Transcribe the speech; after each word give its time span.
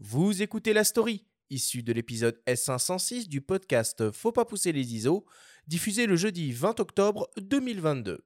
Vous 0.00 0.42
écoutez 0.42 0.72
la 0.72 0.84
story, 0.84 1.26
issue 1.50 1.82
de 1.82 1.92
l'épisode 1.92 2.40
S506 2.46 3.26
du 3.26 3.40
podcast 3.40 4.12
Faut 4.12 4.30
pas 4.30 4.44
pousser 4.44 4.70
les 4.70 4.94
ISO, 4.94 5.26
diffusé 5.66 6.06
le 6.06 6.14
jeudi 6.14 6.52
20 6.52 6.78
octobre 6.78 7.28
2022. 7.40 8.24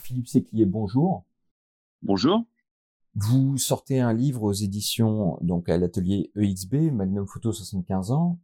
Philippe 0.00 0.28
Séclier, 0.28 0.64
bonjour. 0.64 1.26
Bonjour. 2.00 2.46
Vous 3.14 3.58
sortez 3.58 4.00
un 4.00 4.14
livre 4.14 4.42
aux 4.42 4.54
éditions, 4.54 5.36
donc 5.42 5.68
à 5.68 5.76
l'atelier 5.76 6.30
EXB, 6.34 6.92
Magnum 6.92 7.26
Photo 7.26 7.52
75 7.52 8.12
ans. 8.12 8.40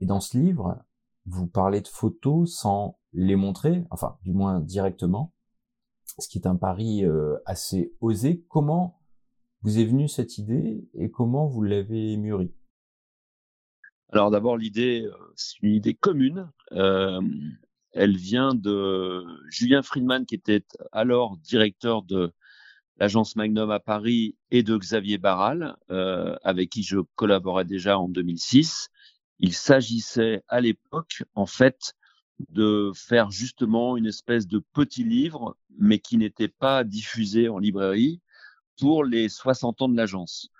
Et 0.00 0.04
dans 0.04 0.20
ce 0.20 0.36
livre, 0.36 0.76
vous 1.24 1.46
parlez 1.46 1.80
de 1.80 1.88
photos 1.88 2.54
sans 2.54 2.97
les 3.12 3.36
montrer, 3.36 3.84
enfin, 3.90 4.18
du 4.22 4.32
moins 4.32 4.60
directement. 4.60 5.32
Ce 6.18 6.28
qui 6.28 6.38
est 6.38 6.46
un 6.46 6.56
pari 6.56 7.04
euh, 7.04 7.36
assez 7.46 7.94
osé. 8.00 8.44
Comment 8.48 9.00
vous 9.62 9.78
est 9.78 9.84
venue 9.84 10.08
cette 10.08 10.38
idée 10.38 10.88
et 10.94 11.10
comment 11.10 11.46
vous 11.46 11.62
l'avez 11.62 12.16
mûrie? 12.16 12.52
Alors 14.10 14.30
d'abord, 14.30 14.56
l'idée, 14.56 15.02
euh, 15.04 15.12
c'est 15.36 15.60
une 15.62 15.74
idée 15.74 15.94
commune. 15.94 16.50
Euh, 16.72 17.20
elle 17.92 18.16
vient 18.16 18.54
de 18.54 19.24
Julien 19.50 19.82
Friedman, 19.82 20.24
qui 20.24 20.34
était 20.34 20.64
alors 20.92 21.36
directeur 21.38 22.02
de 22.02 22.32
l'agence 22.98 23.36
Magnum 23.36 23.70
à 23.70 23.80
Paris, 23.80 24.36
et 24.50 24.62
de 24.62 24.76
Xavier 24.76 25.18
Barral, 25.18 25.76
euh, 25.90 26.36
avec 26.42 26.70
qui 26.70 26.82
je 26.82 26.98
collaborais 27.16 27.64
déjà 27.64 27.98
en 27.98 28.08
2006. 28.08 28.88
Il 29.40 29.52
s'agissait 29.52 30.42
à 30.48 30.60
l'époque, 30.60 31.22
en 31.34 31.46
fait, 31.46 31.94
de 32.50 32.92
faire 32.94 33.30
justement 33.30 33.96
une 33.96 34.06
espèce 34.06 34.46
de 34.46 34.62
petit 34.72 35.04
livre, 35.04 35.56
mais 35.78 35.98
qui 35.98 36.16
n'était 36.18 36.48
pas 36.48 36.84
diffusé 36.84 37.48
en 37.48 37.58
librairie 37.58 38.20
pour 38.78 39.04
les 39.04 39.28
60 39.28 39.82
ans 39.82 39.88
de 39.88 39.96
l'agence. 39.96 40.50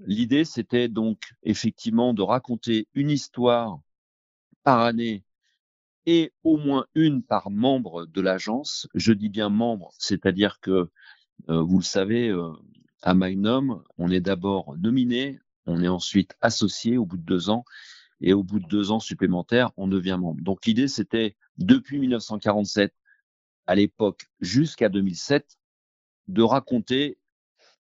L'idée, 0.00 0.44
c'était 0.44 0.88
donc 0.88 1.20
effectivement 1.42 2.12
de 2.12 2.22
raconter 2.22 2.88
une 2.94 3.10
histoire 3.10 3.78
par 4.64 4.80
année 4.80 5.24
et 6.06 6.32
au 6.42 6.56
moins 6.56 6.86
une 6.94 7.22
par 7.22 7.50
membre 7.50 8.06
de 8.06 8.20
l'agence. 8.20 8.88
Je 8.94 9.12
dis 9.12 9.28
bien 9.28 9.48
membre, 9.48 9.92
c'est-à-dire 9.98 10.60
que, 10.60 10.90
euh, 11.48 11.62
vous 11.62 11.78
le 11.78 11.84
savez, 11.84 12.28
euh, 12.28 12.52
à 13.02 13.14
Magnum, 13.14 13.82
on 13.98 14.10
est 14.10 14.20
d'abord 14.20 14.76
nominé, 14.78 15.40
on 15.66 15.82
est 15.82 15.88
ensuite 15.88 16.34
associé 16.40 16.98
au 16.98 17.06
bout 17.06 17.16
de 17.16 17.22
deux 17.24 17.50
ans, 17.50 17.64
et 18.22 18.32
au 18.32 18.42
bout 18.42 18.60
de 18.60 18.66
deux 18.66 18.90
ans 18.90 19.00
supplémentaires, 19.00 19.70
on 19.76 19.88
devient 19.88 20.16
membre. 20.18 20.40
Donc 20.42 20.64
l'idée, 20.64 20.88
c'était 20.88 21.36
depuis 21.58 21.98
1947, 21.98 22.94
à 23.66 23.74
l'époque 23.74 24.26
jusqu'à 24.40 24.88
2007, 24.88 25.58
de 26.28 26.42
raconter 26.42 27.18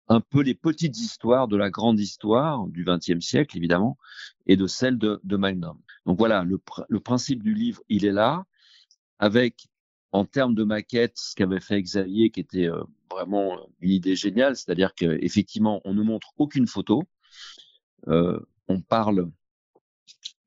un 0.08 0.20
peu 0.20 0.40
les 0.42 0.54
petites 0.54 0.98
histoires 0.98 1.48
de 1.48 1.56
la 1.56 1.70
grande 1.70 2.00
histoire 2.00 2.66
du 2.68 2.84
XXe 2.84 3.20
siècle, 3.20 3.56
évidemment, 3.58 3.98
et 4.46 4.56
de 4.56 4.66
celle 4.66 4.96
de, 4.96 5.20
Magnum. 5.36 5.78
Donc 6.06 6.18
voilà, 6.18 6.44
le, 6.44 7.00
principe 7.00 7.42
du 7.42 7.52
livre, 7.52 7.82
il 7.88 8.06
est 8.06 8.12
là, 8.12 8.44
avec, 9.18 9.68
en 10.12 10.24
termes 10.24 10.54
de 10.54 10.64
maquette, 10.64 11.18
ce 11.18 11.34
qu'avait 11.34 11.60
fait 11.60 11.82
Xavier, 11.82 12.30
qui 12.30 12.40
était 12.40 12.70
euh, 12.70 12.82
vraiment 13.10 13.58
une 13.80 13.90
idée 13.90 14.16
géniale, 14.16 14.56
c'est-à-dire 14.56 14.94
qu'effectivement, 14.94 15.82
on 15.84 15.92
ne 15.92 16.02
montre 16.02 16.32
aucune 16.38 16.66
photo, 16.66 17.02
euh, 18.06 18.40
on 18.68 18.80
parle 18.80 19.30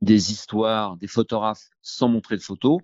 des 0.02 0.32
histoires, 0.32 0.98
des 0.98 1.08
photographes 1.08 1.70
sans 1.82 2.10
montrer 2.10 2.38
de 2.38 2.42
photos, 2.42 2.80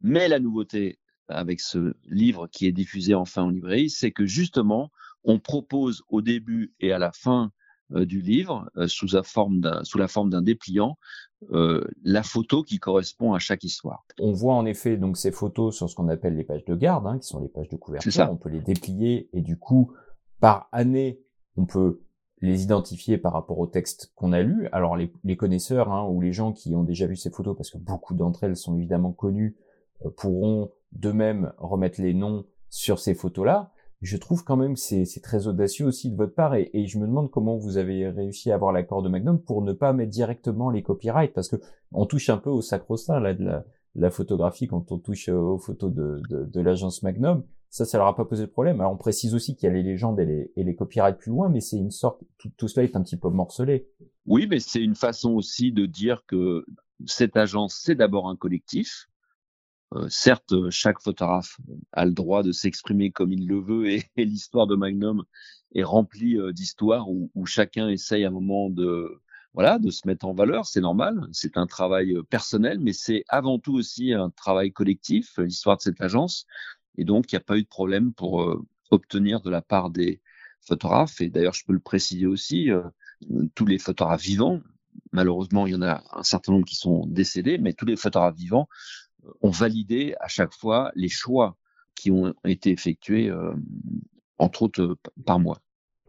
mais 0.00 0.28
la 0.28 0.40
nouveauté 0.40 0.98
avec 1.28 1.60
ce 1.60 1.94
livre 2.08 2.48
qui 2.48 2.66
est 2.66 2.72
diffusé 2.72 3.14
enfin 3.14 3.42
en 3.42 3.50
librairie, 3.50 3.90
c'est 3.90 4.10
que 4.10 4.26
justement, 4.26 4.90
on 5.24 5.38
propose 5.38 6.02
au 6.08 6.22
début 6.22 6.72
et 6.80 6.92
à 6.92 6.98
la 6.98 7.12
fin 7.12 7.52
euh, 7.92 8.04
du 8.04 8.20
livre, 8.20 8.70
euh, 8.76 8.88
sous, 8.88 9.06
la 9.12 9.22
forme 9.22 9.60
sous 9.84 9.98
la 9.98 10.08
forme 10.08 10.30
d'un 10.30 10.42
dépliant, 10.42 10.96
euh, 11.52 11.84
la 12.02 12.22
photo 12.22 12.62
qui 12.62 12.78
correspond 12.78 13.32
à 13.32 13.38
chaque 13.38 13.64
histoire. 13.64 14.04
On 14.18 14.32
voit 14.32 14.54
en 14.54 14.64
effet 14.66 14.96
donc 14.96 15.16
ces 15.16 15.32
photos 15.32 15.76
sur 15.76 15.88
ce 15.88 15.94
qu'on 15.94 16.08
appelle 16.08 16.36
les 16.36 16.44
pages 16.44 16.64
de 16.64 16.74
garde, 16.74 17.06
hein, 17.06 17.18
qui 17.18 17.26
sont 17.26 17.40
les 17.40 17.48
pages 17.48 17.68
de 17.68 17.76
couverture. 17.76 18.28
On 18.30 18.36
peut 18.36 18.48
les 18.48 18.60
déplier 18.60 19.28
et 19.32 19.40
du 19.40 19.58
coup, 19.58 19.92
par 20.40 20.68
année, 20.72 21.20
on 21.56 21.66
peut 21.66 22.00
les 22.40 22.62
identifier 22.62 23.18
par 23.18 23.32
rapport 23.32 23.58
au 23.58 23.66
texte 23.66 24.12
qu'on 24.14 24.32
a 24.32 24.40
lu. 24.40 24.68
Alors 24.72 24.96
les, 24.96 25.36
connaisseurs 25.36 25.92
hein, 25.92 26.06
ou 26.08 26.20
les 26.20 26.32
gens 26.32 26.52
qui 26.52 26.74
ont 26.74 26.84
déjà 26.84 27.06
vu 27.06 27.16
ces 27.16 27.30
photos, 27.30 27.56
parce 27.56 27.70
que 27.70 27.78
beaucoup 27.78 28.14
d'entre 28.14 28.44
elles 28.44 28.56
sont 28.56 28.76
évidemment 28.76 29.12
connues, 29.12 29.56
euh, 30.04 30.10
pourront 30.10 30.70
d'eux-mêmes 30.92 31.52
remettre 31.58 32.00
les 32.00 32.14
noms 32.14 32.44
sur 32.68 32.98
ces 32.98 33.14
photos-là 33.14 33.72
je 34.00 34.16
trouve 34.16 34.44
quand 34.44 34.56
même 34.56 34.74
que 34.74 34.80
c'est 34.80 35.22
très 35.22 35.46
audacieux 35.46 35.86
aussi 35.86 36.10
de 36.10 36.16
votre 36.16 36.34
part 36.34 36.54
et, 36.54 36.86
je 36.86 36.98
me 36.98 37.06
demande 37.06 37.30
comment 37.30 37.56
vous 37.56 37.76
avez 37.76 38.08
réussi 38.08 38.50
à 38.50 38.54
avoir 38.54 38.72
l'accord 38.72 39.02
de 39.02 39.10
Magnum 39.10 39.38
pour 39.38 39.62
ne 39.62 39.72
pas 39.72 39.92
mettre 39.92 40.10
directement 40.10 40.70
les 40.70 40.82
copyrights 40.82 41.34
parce 41.34 41.48
que 41.48 41.56
on 41.92 42.06
touche 42.06 42.30
un 42.30 42.38
peu 42.38 42.50
au 42.50 42.62
sacro-saint 42.62 43.20
là 43.20 43.34
de 43.34 43.62
la, 43.94 44.10
photographie 44.10 44.68
quand 44.68 44.90
on 44.90 44.98
touche 44.98 45.28
aux 45.28 45.58
photos 45.58 45.92
de 45.92 46.60
l'agence 46.60 47.02
Magnum. 47.02 47.44
Ça, 47.70 47.84
ça 47.84 47.98
leur 47.98 48.08
a 48.08 48.16
pas 48.16 48.24
posé 48.24 48.42
de 48.42 48.50
problème. 48.50 48.80
Alors 48.80 48.92
on 48.92 48.96
précise 48.96 49.34
aussi 49.34 49.54
qu'il 49.54 49.68
y 49.68 49.70
a 49.70 49.74
les 49.74 49.82
légendes 49.82 50.18
et 50.20 50.26
les, 50.26 50.52
et 50.56 50.64
les 50.64 50.74
copyrights 50.74 51.18
plus 51.18 51.30
loin, 51.30 51.48
mais 51.48 51.60
c'est 51.60 51.76
une 51.76 51.92
sorte, 51.92 52.20
tout, 52.38 52.50
tout 52.56 52.68
cela 52.68 52.84
est 52.84 52.96
un 52.96 53.02
petit 53.02 53.16
peu 53.16 53.28
morcelé. 53.28 53.88
Oui, 54.26 54.46
mais 54.48 54.60
c'est 54.60 54.82
une 54.82 54.96
façon 54.96 55.30
aussi 55.30 55.72
de 55.72 55.86
dire 55.86 56.24
que 56.26 56.64
cette 57.06 57.36
agence, 57.36 57.80
c'est 57.82 57.94
d'abord 57.94 58.28
un 58.28 58.36
collectif, 58.36 59.06
euh, 59.94 60.08
certes, 60.08 60.54
chaque 60.70 61.00
photographe 61.00 61.58
a 61.92 62.06
le 62.06 62.12
droit 62.12 62.42
de 62.44 62.52
s'exprimer 62.52 63.10
comme 63.10 63.32
il 63.32 63.46
le 63.48 63.58
veut 63.60 63.90
et, 63.90 64.04
l'histoire 64.16 64.66
de 64.66 64.76
Magnum 64.76 65.24
est 65.74 65.82
remplie 65.82 66.36
euh, 66.36 66.52
d'histoires 66.52 67.10
où, 67.10 67.30
où, 67.34 67.46
chacun 67.46 67.88
essaye 67.88 68.24
à 68.24 68.28
un 68.28 68.30
moment 68.32 68.70
de 68.70 69.20
voilà 69.52 69.80
de 69.80 69.90
se 69.90 70.06
mettre 70.06 70.26
en 70.26 70.32
valeur. 70.32 70.66
C'est 70.66 70.80
normal, 70.80 71.26
c'est 71.32 71.56
un 71.56 71.66
travail 71.66 72.14
euh, 72.14 72.22
personnel, 72.22 72.78
mais 72.78 72.92
c'est 72.92 73.24
avant 73.28 73.58
tout 73.58 73.74
aussi 73.74 74.12
un 74.12 74.30
travail 74.30 74.72
collectif, 74.72 75.38
l'histoire 75.38 75.76
de 75.76 75.82
cette 75.82 76.00
agence. 76.00 76.46
Et 77.00 77.04
donc, 77.04 77.32
il 77.32 77.34
n'y 77.34 77.38
a 77.38 77.44
pas 77.44 77.56
eu 77.56 77.62
de 77.62 77.68
problème 77.68 78.12
pour 78.12 78.42
euh, 78.42 78.62
obtenir 78.90 79.40
de 79.40 79.48
la 79.48 79.62
part 79.62 79.88
des 79.88 80.20
photographes. 80.60 81.22
Et 81.22 81.30
d'ailleurs, 81.30 81.54
je 81.54 81.64
peux 81.64 81.72
le 81.72 81.80
préciser 81.80 82.26
aussi, 82.26 82.70
euh, 82.70 82.82
tous 83.54 83.64
les 83.64 83.78
photographes 83.78 84.22
vivants, 84.22 84.60
malheureusement, 85.12 85.66
il 85.66 85.72
y 85.72 85.76
en 85.76 85.82
a 85.82 86.02
un 86.12 86.22
certain 86.22 86.52
nombre 86.52 86.66
qui 86.66 86.76
sont 86.76 87.06
décédés, 87.06 87.56
mais 87.56 87.72
tous 87.72 87.86
les 87.86 87.96
photographes 87.96 88.36
vivants 88.36 88.68
ont 89.40 89.50
validé 89.50 90.14
à 90.20 90.28
chaque 90.28 90.52
fois 90.52 90.92
les 90.94 91.08
choix 91.08 91.56
qui 91.94 92.10
ont 92.10 92.34
été 92.44 92.70
effectués, 92.70 93.30
euh, 93.30 93.54
entre 94.38 94.62
autres 94.62 94.82
euh, 94.82 94.98
par 95.24 95.38
moi. 95.38 95.62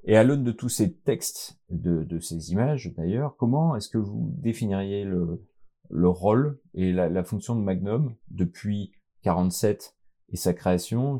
Et 0.03 0.18
à 0.18 0.23
l'aune 0.25 0.44
de 0.44 0.52
tous 0.52 0.69
ces 0.69 0.94
textes, 0.94 1.58
de, 1.69 2.19
ces 2.19 2.52
images 2.52 2.91
d'ailleurs, 2.97 3.38
comment 3.38 3.78
est-ce 3.78 3.88
que 3.88 3.97
vous 3.97 4.34
définiriez 4.40 5.06
le, 5.06 5.46
le 5.90 6.09
rôle 6.09 6.59
et 6.73 6.91
la, 6.91 7.08
la, 7.08 7.23
fonction 7.23 7.56
de 7.56 7.62
Magnum 7.62 8.16
depuis 8.29 8.91
47 9.22 9.96
et 10.31 10.37
sa 10.37 10.53
création, 10.53 11.19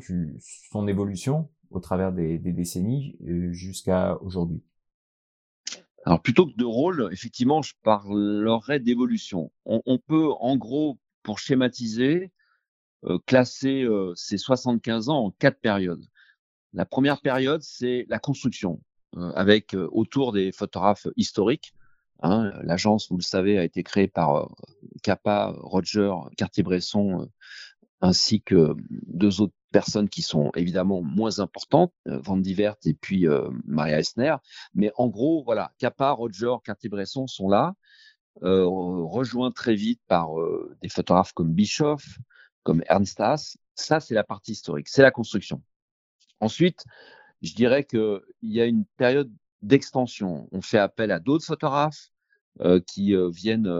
son 0.70 0.88
évolution 0.88 1.50
au 1.70 1.80
travers 1.80 2.12
des, 2.12 2.38
décennies 2.38 3.16
euh, 3.26 3.52
jusqu'à 3.52 4.16
aujourd'hui 4.22 4.62
alors 6.04 6.20
plutôt 6.20 6.46
que 6.46 6.56
de 6.56 6.64
rôle, 6.64 7.08
effectivement, 7.12 7.62
je 7.62 7.74
parlerais 7.84 8.80
d'évolution. 8.80 9.52
On, 9.64 9.98
peut 9.98 10.32
en 10.40 10.56
gros 10.56 10.98
pour 11.22 11.38
schématiser, 11.38 12.32
euh, 13.04 13.20
classer 13.24 13.84
euh, 13.84 14.12
ces 14.16 14.36
75 14.36 15.10
ans 15.10 15.26
en 15.26 15.30
quatre 15.30 15.60
périodes. 15.60 16.04
La 16.72 16.86
première 16.86 17.20
période, 17.20 17.62
c'est 17.62 18.04
la 18.08 18.18
construction, 18.18 18.82
avec 19.36 19.76
autour 19.92 20.32
des 20.32 20.50
photographes 20.50 21.06
historiques. 21.16 21.72
Hein, 22.20 22.50
L'agence, 22.64 23.08
vous 23.08 23.18
le 23.18 23.22
savez, 23.22 23.56
a 23.56 23.62
été 23.62 23.84
créée 23.84 24.08
par 24.08 24.48
Capa, 25.04 25.54
Roger, 25.56 26.12
Cartier-Bresson, 26.36 27.30
ainsi 28.02 28.42
que 28.42 28.74
deux 29.06 29.40
autres 29.40 29.54
personnes 29.70 30.10
qui 30.10 30.20
sont 30.20 30.50
évidemment 30.54 31.00
moins 31.00 31.38
importantes, 31.38 31.94
Van 32.04 32.36
Divert 32.36 32.76
et 32.84 32.92
puis 32.92 33.26
Maria 33.64 34.00
Esner. 34.00 34.36
Mais 34.74 34.92
en 34.96 35.08
gros, 35.08 35.42
voilà, 35.44 35.72
Capa, 35.78 36.10
Roger, 36.10 36.56
Cartier-Bresson 36.64 37.26
sont 37.26 37.48
là. 37.48 37.74
Euh, 38.42 38.64
rejoint 38.66 39.50
très 39.50 39.74
vite 39.74 40.00
par 40.08 40.40
euh, 40.40 40.74
des 40.80 40.88
photographes 40.88 41.32
comme 41.32 41.52
Bischoff, 41.52 42.18
comme 42.62 42.82
Ernst 42.88 43.20
Haas. 43.20 43.56
Ça, 43.74 44.00
c'est 44.00 44.14
la 44.14 44.24
partie 44.24 44.52
historique, 44.52 44.88
c'est 44.88 45.02
la 45.02 45.10
construction. 45.10 45.62
Ensuite, 46.40 46.84
je 47.42 47.54
dirais 47.54 47.84
qu'il 47.84 48.22
y 48.42 48.60
a 48.60 48.64
une 48.64 48.84
période 48.96 49.30
d'extension. 49.60 50.48
On 50.50 50.62
fait 50.62 50.78
appel 50.78 51.12
à 51.12 51.20
d'autres 51.20 51.44
photographes 51.44 52.10
euh, 52.60 52.80
qui 52.80 53.14
euh, 53.14 53.28
viennent 53.30 53.70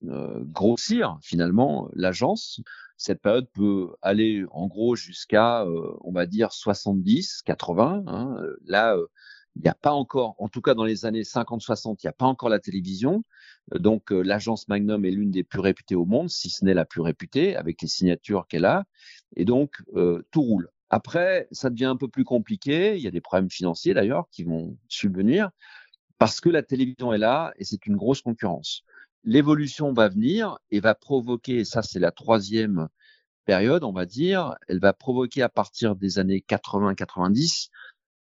grossir 0.00 1.18
finalement 1.22 1.88
l'agence. 1.92 2.60
Cette 2.98 3.22
période 3.22 3.48
peut 3.54 3.94
aller 4.02 4.44
en 4.50 4.66
gros 4.66 4.96
jusqu'à, 4.96 5.64
on 6.00 6.12
va 6.12 6.26
dire, 6.26 6.52
70, 6.52 7.42
80. 7.42 8.02
Hein. 8.06 8.36
Là, 8.66 8.96
il 9.56 9.62
n'y 9.62 9.68
a 9.68 9.74
pas 9.74 9.92
encore, 9.92 10.34
en 10.38 10.48
tout 10.48 10.60
cas 10.60 10.74
dans 10.74 10.84
les 10.84 11.06
années 11.06 11.22
50-60, 11.22 11.96
il 12.02 12.06
n'y 12.06 12.10
a 12.10 12.12
pas 12.12 12.26
encore 12.26 12.48
la 12.48 12.58
télévision. 12.58 13.24
Donc 13.72 14.10
l'agence 14.10 14.68
Magnum 14.68 15.04
est 15.04 15.10
l'une 15.10 15.30
des 15.30 15.44
plus 15.44 15.60
réputées 15.60 15.94
au 15.94 16.06
monde, 16.06 16.28
si 16.28 16.50
ce 16.50 16.64
n'est 16.64 16.74
la 16.74 16.84
plus 16.84 17.00
réputée, 17.00 17.56
avec 17.56 17.80
les 17.82 17.88
signatures 17.88 18.46
qu'elle 18.48 18.64
a. 18.64 18.84
Et 19.36 19.44
donc 19.44 19.76
tout 20.30 20.42
roule. 20.42 20.68
Après, 20.90 21.48
ça 21.52 21.70
devient 21.70 21.84
un 21.84 21.96
peu 21.96 22.08
plus 22.08 22.24
compliqué. 22.24 22.96
Il 22.96 23.02
y 23.02 23.06
a 23.06 23.10
des 23.10 23.20
problèmes 23.20 23.50
financiers 23.50 23.94
d'ailleurs 23.94 24.28
qui 24.30 24.42
vont 24.42 24.76
subvenir 24.88 25.50
parce 26.18 26.40
que 26.40 26.48
la 26.48 26.64
télévision 26.64 27.12
est 27.12 27.18
là 27.18 27.52
et 27.58 27.64
c'est 27.64 27.86
une 27.86 27.96
grosse 27.96 28.22
concurrence. 28.22 28.82
L'évolution 29.24 29.92
va 29.92 30.08
venir 30.08 30.58
et 30.70 30.80
va 30.80 30.94
provoquer, 30.94 31.58
et 31.58 31.64
ça 31.64 31.82
c'est 31.82 31.98
la 31.98 32.12
troisième 32.12 32.88
période, 33.44 33.84
on 33.84 33.92
va 33.92 34.06
dire, 34.06 34.54
elle 34.68 34.80
va 34.80 34.92
provoquer 34.92 35.42
à 35.42 35.48
partir 35.48 35.96
des 35.96 36.18
années 36.18 36.44
80-90 36.48 37.70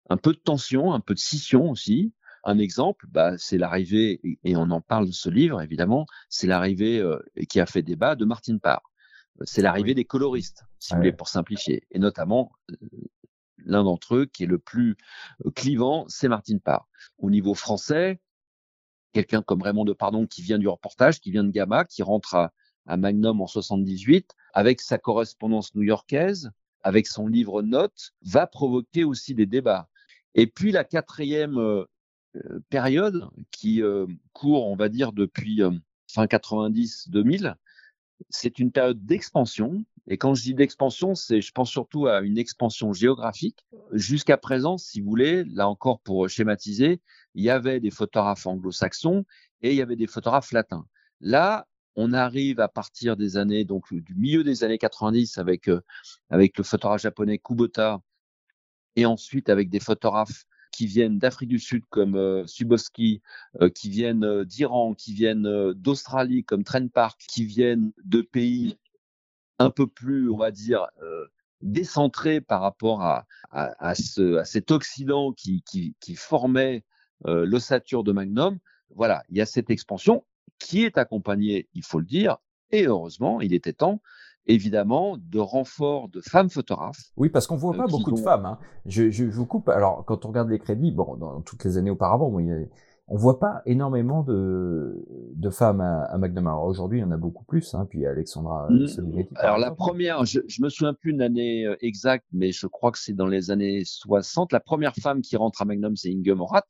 un 0.09 0.17
peu 0.17 0.33
de 0.33 0.39
tension, 0.39 0.93
un 0.93 0.99
peu 0.99 1.13
de 1.13 1.19
scission 1.19 1.69
aussi. 1.69 2.13
Un 2.43 2.57
exemple, 2.57 3.05
bah, 3.09 3.37
c'est 3.37 3.57
l'arrivée, 3.57 4.19
et 4.43 4.55
on 4.57 4.69
en 4.69 4.81
parle 4.81 5.07
de 5.07 5.13
ce 5.13 5.29
livre 5.29 5.61
évidemment, 5.61 6.05
c'est 6.29 6.47
l'arrivée 6.47 6.99
euh, 6.99 7.17
qui 7.47 7.59
a 7.61 7.65
fait 7.65 7.81
débat 7.81 8.15
de 8.15 8.25
Martine 8.25 8.59
Parr. 8.59 8.81
C'est 9.45 9.61
l'arrivée 9.61 9.93
des 9.93 10.05
coloristes, 10.05 10.63
si 10.79 10.93
vous 10.93 10.99
voulez, 10.99 11.13
pour 11.13 11.27
simplifier. 11.27 11.87
Et 11.91 11.99
notamment, 11.99 12.51
euh, 12.71 12.75
l'un 13.57 13.83
d'entre 13.83 14.15
eux 14.15 14.25
qui 14.25 14.43
est 14.43 14.47
le 14.47 14.59
plus 14.59 14.97
euh, 15.45 15.51
clivant, 15.51 16.05
c'est 16.09 16.27
Martine 16.27 16.59
Parr. 16.59 16.87
Au 17.17 17.29
niveau 17.29 17.53
français, 17.53 18.19
quelqu'un 19.13 19.41
comme 19.41 19.61
Raymond 19.61 19.85
Depardon 19.85 20.25
qui 20.25 20.41
vient 20.41 20.59
du 20.59 20.67
reportage, 20.67 21.21
qui 21.21 21.31
vient 21.31 21.43
de 21.43 21.51
Gamma, 21.51 21.85
qui 21.85 22.03
rentre 22.03 22.35
à, 22.35 22.51
Magnum 22.97 23.39
en 23.39 23.47
78, 23.47 24.31
avec 24.53 24.81
sa 24.81 24.97
correspondance 24.97 25.73
new-yorkaise, 25.73 26.51
avec 26.81 27.07
son 27.07 27.27
livre 27.27 27.61
Notes, 27.61 28.11
va 28.23 28.45
provoquer 28.45 29.05
aussi 29.05 29.33
des 29.33 29.45
débats. 29.45 29.87
Et 30.35 30.47
puis 30.47 30.73
la 30.73 30.83
quatrième 30.83 31.57
euh, 31.57 31.85
euh, 32.35 32.59
période 32.69 33.29
qui 33.51 33.81
court, 34.33 34.67
on 34.67 34.75
va 34.75 34.89
dire, 34.89 35.13
depuis 35.13 35.61
fin 36.07 36.25
90-2000, 36.25 37.55
c'est 38.29 38.59
une 38.59 38.71
période 38.71 39.05
d'expansion. 39.05 39.85
Et 40.07 40.17
quand 40.17 40.35
je 40.35 40.43
dis 40.43 40.53
d'expansion, 40.53 41.15
c'est, 41.15 41.41
je 41.41 41.51
pense 41.51 41.69
surtout 41.69 42.07
à 42.07 42.21
une 42.21 42.37
expansion 42.37 42.93
géographique. 42.93 43.65
Jusqu'à 43.91 44.37
présent, 44.37 44.77
si 44.77 45.01
vous 45.01 45.09
voulez, 45.09 45.43
là 45.45 45.69
encore 45.69 45.99
pour 46.01 46.27
schématiser, 46.29 46.99
il 47.35 47.43
y 47.43 47.49
avait 47.49 47.79
des 47.79 47.91
photographes 47.91 48.45
anglo-saxons 48.45 49.25
et 49.61 49.71
il 49.71 49.75
y 49.75 49.81
avait 49.81 49.95
des 49.95 50.07
photographes 50.07 50.51
latins. 50.51 50.85
Là, 51.21 51.67
on 51.95 52.13
arrive 52.13 52.59
à 52.59 52.67
partir 52.67 53.15
des 53.15 53.37
années, 53.37 53.65
donc 53.65 53.93
du 53.93 54.15
milieu 54.15 54.43
des 54.43 54.63
années 54.63 54.77
90 54.77 55.37
avec, 55.37 55.69
euh, 55.69 55.81
avec 56.29 56.57
le 56.57 56.63
photographe 56.63 57.01
japonais 57.01 57.37
Kubota 57.37 58.01
et 58.95 59.05
ensuite 59.05 59.49
avec 59.49 59.69
des 59.69 59.79
photographes 59.79 60.45
qui 60.73 60.87
viennent 60.87 61.19
d'Afrique 61.19 61.49
du 61.49 61.59
Sud 61.59 61.83
comme 61.89 62.15
euh, 62.15 62.45
Suboski, 62.47 63.21
euh, 63.61 63.69
qui 63.69 63.89
viennent 63.89 64.25
euh, 64.25 64.43
d'Iran, 64.43 64.95
qui 64.95 65.13
viennent 65.13 65.71
d'Australie 65.73 66.43
comme 66.43 66.63
Trent 66.63 66.87
Park, 66.87 67.21
qui 67.29 67.45
viennent 67.45 67.93
de 68.03 68.21
pays 68.21 68.77
un 69.59 69.69
peu 69.69 69.85
plus, 69.87 70.29
on 70.31 70.37
va 70.37 70.49
dire, 70.49 70.87
décentrés 71.61 72.41
par 72.41 72.59
rapport 72.61 73.03
à, 73.03 73.27
à, 73.51 73.93
ce, 73.93 74.37
à 74.37 74.45
cet 74.45 74.71
Occident 74.71 75.31
qui, 75.31 75.61
qui, 75.61 75.95
qui 76.01 76.15
formait 76.15 76.83
l'ossature 77.25 78.03
de 78.03 78.11
Magnum. 78.11 78.57
Voilà, 78.95 79.23
il 79.29 79.37
y 79.37 79.41
a 79.41 79.45
cette 79.45 79.69
expansion 79.69 80.23
qui 80.59 80.83
est 80.83 80.97
accompagnée, 80.97 81.67
il 81.73 81.83
faut 81.83 81.99
le 81.99 82.05
dire, 82.05 82.37
et 82.71 82.85
heureusement, 82.85 83.41
il 83.41 83.53
était 83.53 83.73
temps, 83.73 84.01
évidemment 84.45 85.17
de 85.17 85.39
renfort 85.39 86.09
de 86.09 86.21
femmes 86.21 86.49
photographes. 86.49 87.11
Oui, 87.17 87.29
parce 87.29 87.47
qu'on 87.47 87.55
voit 87.55 87.73
euh, 87.75 87.77
pas 87.77 87.87
beaucoup 87.87 88.11
de 88.11 88.19
femmes. 88.19 88.45
Hein. 88.45 88.59
Je, 88.85 89.09
je, 89.09 89.25
vous 89.25 89.45
coupe. 89.45 89.69
Alors, 89.69 90.03
quand 90.05 90.25
on 90.25 90.29
regarde 90.29 90.49
les 90.49 90.59
crédits, 90.59 90.91
bon, 90.91 91.15
dans 91.15 91.41
toutes 91.41 91.63
les 91.63 91.77
années 91.77 91.91
auparavant, 91.91 92.29
bon, 92.29 92.39
il 92.39 92.69
on 93.13 93.15
voit 93.15 93.39
pas 93.39 93.61
énormément 93.67 94.23
de, 94.23 95.05
de 95.35 95.49
femmes 95.51 95.81
à, 95.81 96.05
à 96.05 96.17
Magnum. 96.17 96.47
Alors 96.47 96.63
aujourd'hui, 96.63 96.97
il 96.97 97.01
y 97.01 97.03
en 97.03 97.11
a 97.11 97.17
beaucoup 97.17 97.43
plus. 97.43 97.75
Hein, 97.75 97.85
puis 97.87 98.07
Alexandra 98.07 98.67
mmh. 98.71 98.87
Alors 99.35 99.59
la 99.59 99.69
première, 99.69 100.25
je, 100.25 100.39
je 100.47 100.63
me 100.63 100.69
souviens 100.69 100.95
plus 100.95 101.11
d'une 101.11 101.21
année 101.21 101.63
euh, 101.63 101.75
exacte, 101.81 102.25
mais 102.33 102.51
je 102.51 102.65
crois 102.65 102.91
que 102.91 102.97
c'est 102.97 103.13
dans 103.13 103.27
les 103.27 103.51
années 103.51 103.83
60. 103.85 104.51
La 104.51 104.59
première 104.59 104.95
femme 104.95 105.21
qui 105.21 105.37
rentre 105.37 105.61
à 105.61 105.65
Magnum, 105.65 105.95
c'est 105.95 106.09
Inge 106.09 106.31
Morat. 106.31 106.65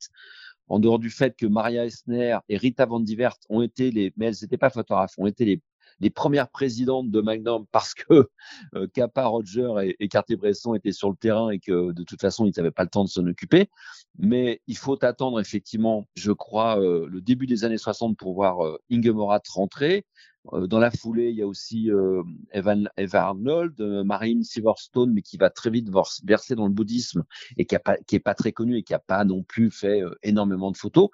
En 0.68 0.80
dehors 0.80 0.98
du 0.98 1.08
fait 1.08 1.34
que 1.34 1.46
Maria 1.46 1.86
Esner 1.86 2.36
et 2.50 2.58
Rita 2.58 2.84
Van 2.84 3.00
Divert 3.00 3.36
ont 3.48 3.62
été 3.62 3.90
les, 3.90 4.12
mais 4.18 4.26
elles 4.26 4.36
n'étaient 4.42 4.58
pas 4.58 4.68
photographes, 4.68 5.14
ont 5.16 5.26
été 5.26 5.46
les 5.46 5.62
les 6.00 6.10
premières 6.10 6.48
présidentes 6.48 7.10
de 7.10 7.20
Magnum 7.20 7.66
parce 7.72 7.94
que 7.94 8.28
euh, 8.74 8.86
Roger 9.16 9.74
et, 9.82 9.96
et 10.00 10.08
Cartier-Bresson 10.08 10.74
étaient 10.74 10.92
sur 10.92 11.10
le 11.10 11.16
terrain 11.16 11.50
et 11.50 11.58
que 11.58 11.92
de 11.92 12.02
toute 12.02 12.20
façon, 12.20 12.46
ils 12.46 12.52
n'avaient 12.56 12.70
pas 12.70 12.84
le 12.84 12.90
temps 12.90 13.04
de 13.04 13.08
s'en 13.08 13.26
occuper. 13.26 13.68
Mais 14.18 14.60
il 14.66 14.76
faut 14.76 15.02
attendre 15.04 15.40
effectivement, 15.40 16.06
je 16.14 16.32
crois, 16.32 16.80
euh, 16.80 17.06
le 17.08 17.20
début 17.20 17.46
des 17.46 17.64
années 17.64 17.78
60 17.78 18.16
pour 18.16 18.34
voir 18.34 18.64
euh, 18.64 18.78
Inge 18.90 19.08
Morat 19.08 19.40
rentrer. 19.52 20.06
Euh, 20.52 20.66
dans 20.66 20.78
la 20.78 20.90
foulée, 20.90 21.30
il 21.30 21.36
y 21.36 21.42
a 21.42 21.46
aussi 21.46 21.90
euh, 21.90 22.22
Evan, 22.52 22.88
Eva 22.96 23.22
Arnold, 23.22 23.80
Marine 24.04 24.42
Silverstone, 24.42 25.12
mais 25.12 25.22
qui 25.22 25.36
va 25.36 25.50
très 25.50 25.70
vite 25.70 25.88
verser 26.24 26.54
dans 26.54 26.66
le 26.66 26.72
bouddhisme 26.72 27.24
et 27.56 27.64
qui, 27.64 27.74
a 27.74 27.80
pas, 27.80 27.96
pas 28.24 28.34
très 28.34 28.52
connu 28.52 28.76
et 28.76 28.82
qui 28.82 28.94
a 28.94 28.98
pas 28.98 29.24
non 29.24 29.42
plus 29.42 29.70
fait 29.70 30.02
énormément 30.22 30.70
de 30.70 30.76
photos. 30.76 31.08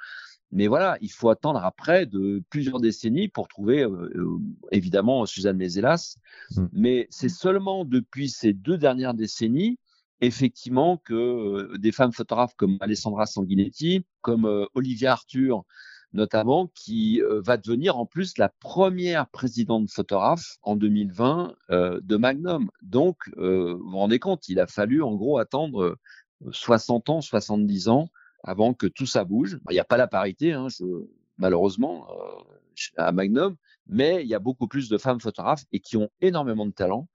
Mais 0.53 0.67
voilà, 0.67 0.99
il 1.01 1.11
faut 1.11 1.29
attendre 1.29 1.65
après 1.65 2.07
de 2.07 2.43
plusieurs 2.51 2.81
décennies 2.81 3.29
pour 3.29 3.47
trouver 3.47 3.83
euh, 3.83 4.11
euh, 4.17 4.39
évidemment 4.73 5.25
Suzanne 5.25 5.57
Mézelas. 5.57 6.17
Mmh. 6.57 6.67
Mais 6.73 7.07
c'est 7.11 7.29
seulement 7.29 7.85
depuis 7.85 8.29
ces 8.29 8.53
deux 8.53 8.77
dernières 8.77 9.15
décennies, 9.15 9.79
effectivement, 10.21 10.97
que 10.97 11.15
euh, 11.15 11.79
des 11.79 11.93
femmes 11.93 12.13
photographes 12.13 12.55
comme 12.57 12.79
Alessandra 12.81 13.27
Sanguinetti, 13.27 14.05
comme 14.23 14.67
Olivia 14.75 15.13
Arthur, 15.13 15.63
notamment, 16.13 16.69
qui 16.75 17.23
va 17.23 17.57
devenir 17.57 17.97
en 17.97 18.05
plus 18.05 18.37
la 18.37 18.49
première 18.49 19.29
présidente 19.29 19.89
photographe 19.89 20.57
en 20.63 20.75
2020 20.75 21.55
de 21.71 22.17
Magnum. 22.17 22.69
Donc, 22.83 23.31
vous 23.37 23.79
vous 23.79 23.97
rendez 23.97 24.19
compte, 24.19 24.49
il 24.49 24.59
a 24.59 24.67
fallu 24.67 25.03
en 25.03 25.15
gros 25.15 25.39
attendre 25.39 25.97
60 26.51 27.11
ans, 27.11 27.21
70 27.21 27.89
ans 27.89 28.11
avant 28.43 28.75
que 28.75 28.87
tout 28.87 29.07
ça 29.07 29.25
bouge. 29.25 29.59
Il 29.71 29.75
n'y 29.75 29.81
a 29.81 29.85
pas 29.85 29.97
la 29.97 30.07
parité, 30.07 30.53
hein, 30.53 30.69
malheureusement, 31.39 32.09
euh, 32.11 32.43
à 32.97 33.13
Magnum, 33.13 33.57
mais 33.87 34.23
il 34.23 34.29
y 34.29 34.35
a 34.35 34.39
beaucoup 34.39 34.69
plus 34.69 34.89
de 34.89 34.99
femmes 34.99 35.21
photographes 35.21 35.65
et 35.73 35.81
qui 35.81 35.97
ont 35.97 36.11
énormément 36.21 36.67
de 36.67 36.73
talent. 36.73 37.09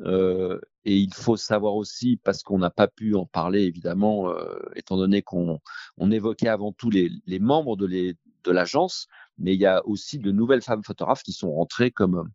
Euh, 0.00 0.58
et 0.84 0.96
il 0.96 1.14
faut 1.14 1.36
savoir 1.36 1.74
aussi, 1.74 2.18
parce 2.24 2.42
qu'on 2.42 2.58
n'a 2.58 2.70
pas 2.70 2.88
pu 2.88 3.14
en 3.14 3.26
parler 3.26 3.62
évidemment, 3.62 4.30
euh, 4.30 4.58
étant 4.74 4.96
donné 4.96 5.22
qu'on 5.22 5.60
on 5.98 6.10
évoquait 6.10 6.48
avant 6.48 6.72
tout 6.72 6.90
les, 6.90 7.10
les 7.26 7.38
membres 7.38 7.76
de 7.76 8.16
l'agence, 8.46 9.06
mais 9.38 9.54
il 9.54 9.60
y 9.60 9.66
a 9.66 9.86
aussi 9.86 10.18
de 10.18 10.32
nouvelles 10.32 10.62
femmes 10.62 10.82
photographes 10.82 11.22
qui 11.22 11.32
sont 11.32 11.52
rentrées 11.52 11.92
comme 11.92 12.28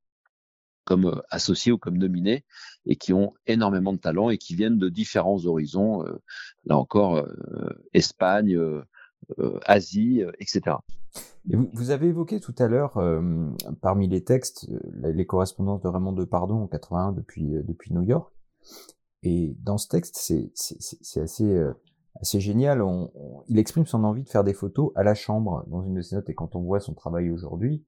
comme 0.90 1.06
euh, 1.06 1.22
associés 1.30 1.72
ou 1.72 1.78
comme 1.78 2.00
nominés 2.00 2.44
et 2.88 2.96
qui 2.96 3.14
ont 3.14 3.34
énormément 3.46 3.94
de 3.94 4.00
talent 4.00 4.32
et 4.32 4.40
qui 4.40 4.56
viennent 4.56 4.80
de 4.80 4.90
différents 4.90 5.46
horizons, 5.46 6.04
euh, 6.04 6.20
là 6.66 6.78
encore, 6.78 7.18
euh, 7.18 7.70
Espagne, 7.94 8.60
Asie, 9.66 10.24
etc. 10.40 10.78
vous, 11.46 11.92
avez 11.92 12.08
évoqué 12.08 12.40
tout 12.40 12.56
à 12.58 12.68
l'heure, 12.68 13.00
parmi 13.82 14.08
les 14.08 14.24
textes, 14.24 14.68
les 15.04 15.26
correspondances 15.26 15.82
de 15.82 15.88
Raymond 15.88 16.14
Depardon 16.14 16.64
en 16.64 16.68
81 16.68 17.12
depuis, 17.12 17.52
depuis 17.64 17.94
New 17.94 18.02
York. 18.02 18.34
Et 19.22 19.56
dans 19.60 19.78
ce 19.78 19.88
texte, 19.88 20.18
c'est 20.18 21.22
assez, 21.22 21.64
assez 22.20 22.40
génial. 22.40 22.82
il 23.50 23.60
exprime 23.60 23.86
son 23.86 24.04
envie 24.04 24.24
de 24.24 24.30
faire 24.30 24.46
des 24.46 24.54
photos 24.54 24.92
à 24.96 25.04
la 25.04 25.14
chambre 25.14 25.64
dans 25.68 25.84
une 25.84 25.96
de 25.96 26.02
ses 26.02 26.16
notes. 26.16 26.30
Et 26.30 26.34
quand 26.34 26.56
on 26.56 26.62
voit 26.62 26.80
son 26.80 26.94
travail 26.94 27.30
aujourd'hui, 27.30 27.84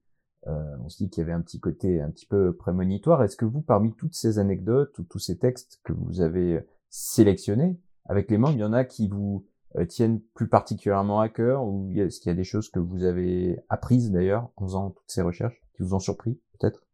euh, 0.48 0.76
on 0.84 0.88
se 0.88 0.96
dit 0.96 1.08
qu'il 1.08 1.20
y 1.20 1.24
avait 1.24 1.32
un 1.32 1.40
petit 1.40 1.60
côté 1.60 2.00
un 2.00 2.10
petit 2.10 2.26
peu 2.26 2.54
prémonitoire. 2.56 3.22
Est-ce 3.22 3.36
que 3.36 3.44
vous, 3.44 3.62
parmi 3.62 3.94
toutes 3.94 4.14
ces 4.14 4.38
anecdotes 4.38 4.98
ou 4.98 5.04
tous 5.04 5.18
ces 5.18 5.38
textes 5.38 5.80
que 5.84 5.92
vous 5.92 6.20
avez 6.20 6.66
sélectionnés 6.88 7.78
avec 8.06 8.30
les 8.30 8.38
membres, 8.38 8.54
il 8.54 8.60
y 8.60 8.64
en 8.64 8.72
a 8.72 8.84
qui 8.84 9.08
vous 9.08 9.46
euh, 9.76 9.86
tiennent 9.86 10.20
plus 10.34 10.48
particulièrement 10.48 11.20
à 11.20 11.28
cœur 11.28 11.64
ou 11.64 11.92
est-ce 11.92 12.20
qu'il 12.20 12.30
y 12.30 12.32
a 12.32 12.36
des 12.36 12.44
choses 12.44 12.68
que 12.68 12.80
vous 12.80 13.04
avez 13.04 13.60
apprises 13.68 14.10
d'ailleurs 14.10 14.50
en 14.56 14.66
faisant 14.66 14.90
toutes 14.90 15.10
ces 15.10 15.22
recherches 15.22 15.60
qui 15.76 15.82
vous 15.82 15.94
ont 15.94 16.00
surpris 16.00 16.40
peut-être? 16.58 16.84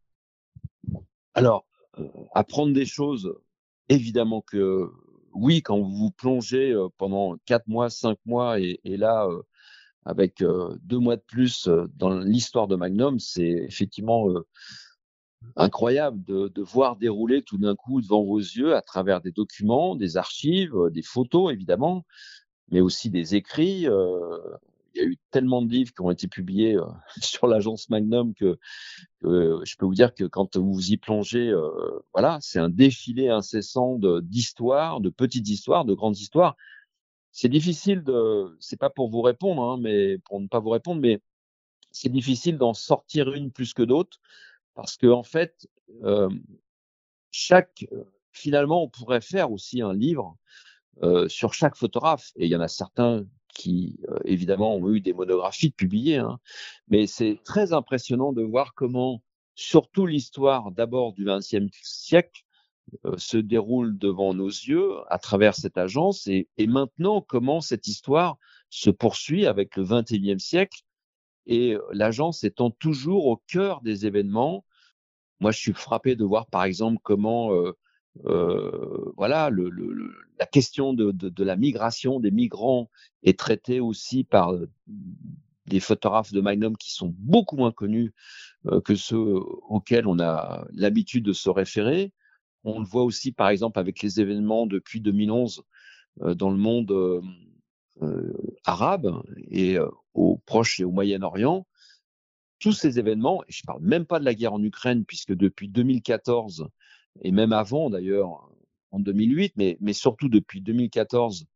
Alors, 1.33 1.65
euh, 1.99 2.09
apprendre 2.35 2.75
des 2.75 2.85
choses, 2.85 3.35
évidemment 3.89 4.43
que 4.43 4.91
oui, 5.33 5.63
quand 5.63 5.79
vous 5.79 5.97
vous 5.97 6.11
plongez 6.11 6.75
pendant 6.99 7.37
quatre 7.47 7.69
mois, 7.69 7.89
cinq 7.89 8.19
mois 8.27 8.61
et, 8.61 8.81
et 8.85 8.97
là 8.97 9.29
avec 10.09 10.41
euh, 10.41 10.75
deux 10.85 10.99
mois 10.99 11.17
de 11.17 11.23
plus 11.23 11.69
euh, 11.69 11.87
dans 11.97 12.19
l'histoire 12.19 12.67
de 12.67 12.77
Magnum, 12.77 13.19
c'est 13.19 13.43
effectivement 13.43 14.31
euh, 14.31 14.47
incroyable 15.55 16.25
de, 16.25 16.63
voir 16.63 16.97
dérouler 16.97 17.43
tout 17.43 17.59
d'un 17.59 17.77
coup 17.77 18.01
devant 18.01 18.25
vos 18.25 18.39
yeux 18.39 18.75
à 18.75 18.81
travers 18.81 19.21
des 19.21 19.33
documents, 19.33 19.97
des 19.97 20.17
archives, 20.17 20.75
des 20.91 21.03
photos 21.03 21.53
évidemment, 21.53 22.07
mais 22.71 22.81
aussi 22.81 23.11
des 23.11 23.35
écrits. 23.37 23.83
il 23.83 24.95
y 24.95 25.01
a 25.01 25.05
eu 25.05 25.19
tellement 25.31 25.61
de 25.61 25.71
livres 25.71 25.93
qui 25.93 26.01
ont 26.01 26.11
été 26.11 26.27
publiés 26.27 26.79
sur 27.21 27.47
l'agence 27.47 27.91
Magnum 27.91 28.33
que, 28.35 28.59
je 29.23 29.77
peux 29.77 29.87
vous 29.87 29.95
dire 29.95 30.15
que 30.15 30.25
quand 30.25 30.57
vous 30.57 30.91
y 30.91 30.97
plongez, 30.97 31.55
voilà, 32.15 32.39
c'est 32.41 32.59
un 32.59 32.71
défilé 32.71 33.29
incessant 33.29 34.01
d'histoires, 34.23 35.01
de 35.01 35.11
petites 35.11 35.49
histoires, 35.49 35.85
de 35.85 35.95
grandes 35.95 36.19
histoires 36.19 36.57
c'est 37.33 37.49
difficile 37.49 38.03
de, 38.03 38.57
c'est 38.61 38.79
pas 38.79 38.91
pour 38.91 39.09
vous 39.11 39.23
répondre, 39.23 39.63
hein, 39.63 39.79
mais 39.81 40.19
pour 40.19 40.41
ne 40.41 40.49
pas 40.49 40.61
vous 40.61 40.71
répondre, 40.71 41.01
mais 41.01 41.21
c'est 41.91 42.09
difficile 42.11 42.59
d'en 42.59 42.75
sortir 42.75 43.33
une 43.33 43.51
plus 43.51 43.75
que 43.75 43.83
d'autres 43.83 44.19
parce 44.75 44.97
que 44.97 45.09
en 45.09 45.25
fait, 45.25 45.69
chaque, 47.31 47.87
finalement, 48.33 48.83
on 48.85 48.89
pourrait 48.89 49.21
faire 49.21 49.51
aussi 49.53 49.81
un 49.83 49.93
livre 49.93 50.37
euh, 51.03 51.29
sur 51.29 51.55
chaque 51.55 51.77
photographe. 51.77 52.33
Et 52.37 52.47
il 52.47 52.51
y 52.51 52.57
en 52.57 52.61
a 52.61 52.69
certains 52.69 53.25
qui, 53.55 53.99
euh, 54.09 54.19
évidemment, 54.25 54.75
ont 54.77 54.93
eu 54.93 55.01
des 55.01 55.13
monographies 55.13 55.71
publiées. 55.71 56.19
Hein. 56.19 56.39
Mais 56.89 57.07
c'est 57.07 57.39
très 57.45 57.73
impressionnant 57.73 58.33
de 58.33 58.43
voir 58.43 58.75
comment, 58.75 59.23
surtout 59.55 60.07
l'histoire 60.07 60.71
d'abord 60.71 61.13
du 61.13 61.25
XXe 61.25 61.69
siècle, 61.83 62.43
se 63.17 63.37
déroule 63.37 63.99
devant 63.99 64.35
nos 64.35 64.49
yeux 64.49 64.93
à 65.09 65.19
travers 65.19 65.55
cette 65.55 65.79
agence 65.79 66.27
et, 66.27 66.49
maintenant 66.67 67.21
comment 67.21 67.61
cette 67.61 67.87
histoire 67.87 68.39
se 68.71 68.91
poursuit 68.91 69.47
avec 69.47 69.77
le 69.77 69.85
XXIe 69.85 70.41
siècle 70.41 70.83
et 71.47 71.77
l'agence 71.93 72.45
étant 72.45 72.71
toujours 72.71 73.27
au 73.27 73.37
cœur 73.47 73.81
des 73.81 74.07
événements. 74.07 74.65
Moi, 75.41 75.51
je 75.51 75.59
suis 75.59 75.73
frappé 75.73 76.15
de 76.15 76.25
voir, 76.25 76.47
par 76.47 76.65
exemple, 76.65 76.99
comment 77.03 77.55
euh, 77.55 77.73
euh, 78.27 79.13
voilà, 79.17 79.51
la 80.39 80.47
question 80.47 80.93
de, 80.93 81.43
la 81.43 81.57
migration 81.57 82.21
des 82.21 82.31
migrants 82.31 82.91
est 83.23 83.39
traitée 83.39 83.81
aussi 83.81 84.25
par 84.25 84.53
des 85.67 85.81
photographes 85.81 86.33
de 86.33 86.41
Magnum 86.41 86.77
qui 86.77 86.93
sont 86.93 87.15
beaucoup 87.19 87.57
moins 87.57 87.73
connus 87.73 88.13
que 88.85 88.95
ceux 88.95 89.37
auxquels 89.69 90.07
on 90.07 90.19
a 90.19 90.67
l'habitude 90.73 91.25
de 91.25 91.33
se 91.33 91.49
référer. 91.49 92.13
On 92.65 92.81
le 92.81 92.87
voit 92.87 93.05
aussi, 93.05 93.33
par 93.33 93.49
exemple, 93.49 93.79
avec 93.79 94.03
les 94.03 94.21
événements 94.21 94.67
depuis 94.67 95.01
2011 95.01 95.63
euh, 96.23 96.35
dans 96.35 96.51
le 96.51 96.57
monde 96.57 96.91
euh, 98.03 98.33
arabe 98.65 99.23
et 99.51 99.77
au 100.15 100.39
Proche 100.47 100.81
et 100.81 100.85
au 100.85 100.91
Moyen-Orient. 100.91 101.67
Tous 102.59 102.73
ces 102.73 102.99
événements, 102.99 103.43
et 103.45 103.53
je 103.53 103.63
ne 103.63 103.67
parle 103.67 103.83
même 103.83 104.05
pas 104.05 104.19
de 104.19 104.25
la 104.25 104.35
guerre 104.35 104.53
en 104.53 104.63
Ukraine, 104.63 105.05
puisque 105.05 105.33
depuis 105.33 105.69
2014, 105.69 106.69
et 107.23 107.31
même 107.31 107.53
avant 107.53 107.89
d'ailleurs, 107.91 108.51
en 108.91 108.99
2008, 108.99 109.55
mais, 109.57 109.77
mais 109.81 109.93
surtout 109.93 110.29
depuis 110.29 110.61
2014, 110.61 111.47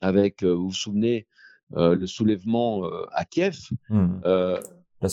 avec, 0.00 0.42
vous 0.42 0.68
vous 0.68 0.72
souvenez, 0.72 1.26
le 1.70 2.06
soulèvement 2.06 2.84
à 3.12 3.24
Kiev, 3.24 3.58
mmh. 3.90 4.20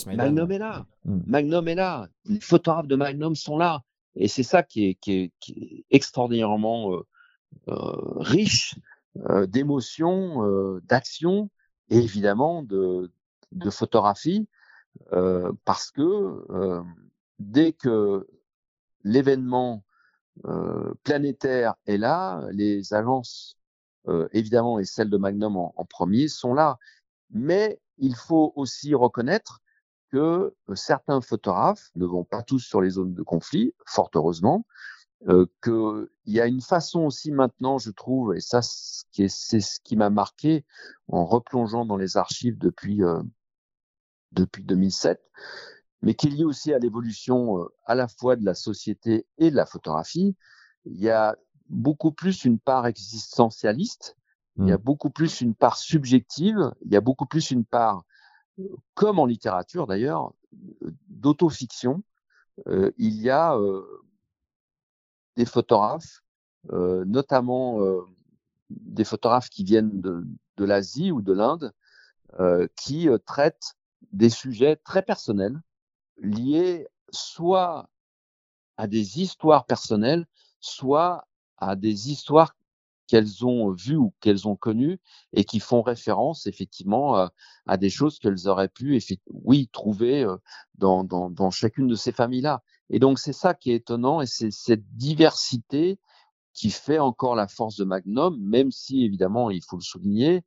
Magnum 0.06 0.50
est 0.50 0.58
là. 0.58 0.86
Mmh. 1.04 1.18
Magnum 1.26 1.68
est 1.68 1.74
là. 1.74 2.08
Les 2.24 2.40
photographes 2.40 2.88
de 2.88 2.96
Magnum 2.96 3.36
sont 3.36 3.56
là. 3.56 3.82
Et 4.16 4.28
c'est 4.28 4.42
ça 4.42 4.62
qui 4.62 4.98
est, 5.06 5.32
extraordinairement 5.90 6.94
euh, 6.94 7.06
euh, 7.68 8.18
riche 8.18 8.76
euh, 9.28 9.46
d'émotions, 9.46 10.80
d'actions 10.84 11.50
et 11.90 11.98
évidemment 11.98 12.62
de, 12.62 13.12
de 13.52 13.70
photographie, 13.70 14.48
parce 15.64 15.90
que 15.90 16.82
dès 17.38 17.72
que 17.72 18.26
l'événement 19.04 19.84
planétaire 21.04 21.74
est 21.86 21.98
là, 21.98 22.46
les 22.52 22.92
agences, 22.92 23.58
évidemment, 24.32 24.78
et 24.78 24.84
celles 24.84 25.10
de 25.10 25.16
Magnum 25.16 25.56
en 25.56 25.84
premier, 25.84 26.28
sont 26.28 26.54
là. 26.54 26.78
Mais 27.30 27.78
il 27.98 28.14
faut 28.14 28.52
aussi 28.56 28.94
reconnaître 28.94 29.60
que 30.16 30.54
certains 30.74 31.20
photographes 31.20 31.90
ne 31.94 32.06
vont 32.06 32.24
pas 32.24 32.42
tous 32.42 32.60
sur 32.60 32.80
les 32.80 32.88
zones 32.88 33.12
de 33.12 33.22
conflit, 33.22 33.74
fort 33.84 34.08
heureusement, 34.14 34.66
euh, 35.28 35.44
qu'il 35.62 36.08
y 36.24 36.40
a 36.40 36.46
une 36.46 36.62
façon 36.62 37.00
aussi 37.00 37.30
maintenant, 37.30 37.76
je 37.76 37.90
trouve, 37.90 38.34
et 38.34 38.40
ça 38.40 38.62
c'est 38.62 39.28
ce 39.28 39.78
qui 39.80 39.94
m'a 39.94 40.08
marqué 40.08 40.64
en 41.08 41.26
replongeant 41.26 41.84
dans 41.84 41.98
les 41.98 42.16
archives 42.16 42.56
depuis, 42.56 43.02
euh, 43.02 43.22
depuis 44.32 44.64
2007, 44.64 45.20
mais 46.00 46.14
qu'il 46.14 46.34
y 46.34 46.40
ait 46.40 46.44
aussi 46.44 46.72
à 46.72 46.78
l'évolution 46.78 47.58
euh, 47.58 47.68
à 47.84 47.94
la 47.94 48.08
fois 48.08 48.36
de 48.36 48.44
la 48.46 48.54
société 48.54 49.26
et 49.36 49.50
de 49.50 49.56
la 49.56 49.66
photographie, 49.66 50.34
il 50.86 50.98
y 50.98 51.10
a 51.10 51.36
beaucoup 51.68 52.12
plus 52.12 52.46
une 52.46 52.58
part 52.58 52.86
existentialiste, 52.86 54.16
il 54.56 54.68
y 54.68 54.72
a 54.72 54.78
mmh. 54.78 54.82
beaucoup 54.82 55.10
plus 55.10 55.42
une 55.42 55.54
part 55.54 55.76
subjective, 55.76 56.72
il 56.86 56.92
y 56.92 56.96
a 56.96 57.02
beaucoup 57.02 57.26
plus 57.26 57.50
une 57.50 57.66
part 57.66 58.05
comme 58.94 59.18
en 59.18 59.26
littérature 59.26 59.86
d'ailleurs, 59.86 60.32
d'autofiction, 61.08 62.02
euh, 62.66 62.90
il 62.96 63.20
y 63.20 63.30
a 63.30 63.56
euh, 63.56 63.84
des 65.36 65.44
photographes, 65.44 66.22
euh, 66.72 67.04
notamment 67.04 67.78
des 68.70 69.04
photographes 69.04 69.50
qui 69.50 69.64
viennent 69.64 70.00
de 70.00 70.64
l'Asie 70.64 71.12
ou 71.12 71.22
de 71.22 71.32
l'Inde, 71.32 71.72
qui 72.76 73.08
traitent 73.24 73.74
des 74.12 74.30
sujets 74.30 74.76
très 74.76 75.02
personnels 75.02 75.60
liés 76.18 76.88
soit 77.10 77.88
à 78.76 78.86
des 78.86 79.20
histoires 79.20 79.64
personnelles, 79.64 80.26
soit 80.60 81.26
à 81.58 81.76
des 81.76 82.10
histoires 82.10 82.56
qu'elles 83.06 83.44
ont 83.44 83.70
vues 83.70 83.96
ou 83.96 84.12
qu'elles 84.20 84.48
ont 84.48 84.56
connues 84.56 85.00
et 85.32 85.44
qui 85.44 85.60
font 85.60 85.82
référence 85.82 86.46
effectivement 86.46 87.28
à, 87.66 87.76
des 87.76 87.90
choses 87.90 88.18
qu'elles 88.18 88.48
auraient 88.48 88.68
pu, 88.68 89.00
oui, 89.30 89.68
trouver 89.72 90.26
dans, 90.74 91.04
dans, 91.04 91.30
dans 91.30 91.50
chacune 91.50 91.86
de 91.86 91.94
ces 91.94 92.12
familles-là. 92.12 92.62
Et 92.90 92.98
donc 92.98 93.18
c'est 93.18 93.32
ça 93.32 93.54
qui 93.54 93.72
est 93.72 93.76
étonnant 93.76 94.20
et 94.20 94.26
c'est 94.26 94.50
cette 94.50 94.84
diversité 94.96 95.98
qui 96.52 96.70
fait 96.70 96.98
encore 96.98 97.34
la 97.34 97.48
force 97.48 97.76
de 97.76 97.84
Magnum, 97.84 98.40
même 98.40 98.70
si 98.70 99.04
évidemment 99.04 99.50
il 99.50 99.62
faut 99.62 99.76
le 99.76 99.82
souligner. 99.82 100.42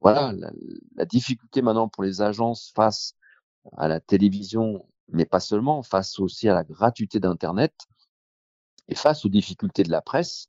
Voilà, 0.00 0.32
la, 0.32 0.50
la 0.96 1.04
difficulté 1.04 1.62
maintenant 1.62 1.88
pour 1.88 2.02
les 2.02 2.22
agences 2.22 2.72
face 2.74 3.14
à 3.76 3.88
la 3.88 4.00
télévision, 4.00 4.86
mais 5.08 5.24
pas 5.24 5.40
seulement, 5.40 5.82
face 5.82 6.18
aussi 6.18 6.48
à 6.48 6.54
la 6.54 6.64
gratuité 6.64 7.20
d'Internet 7.20 7.74
et 8.88 8.94
face 8.94 9.24
aux 9.24 9.28
difficultés 9.28 9.82
de 9.82 9.90
la 9.90 10.02
presse, 10.02 10.48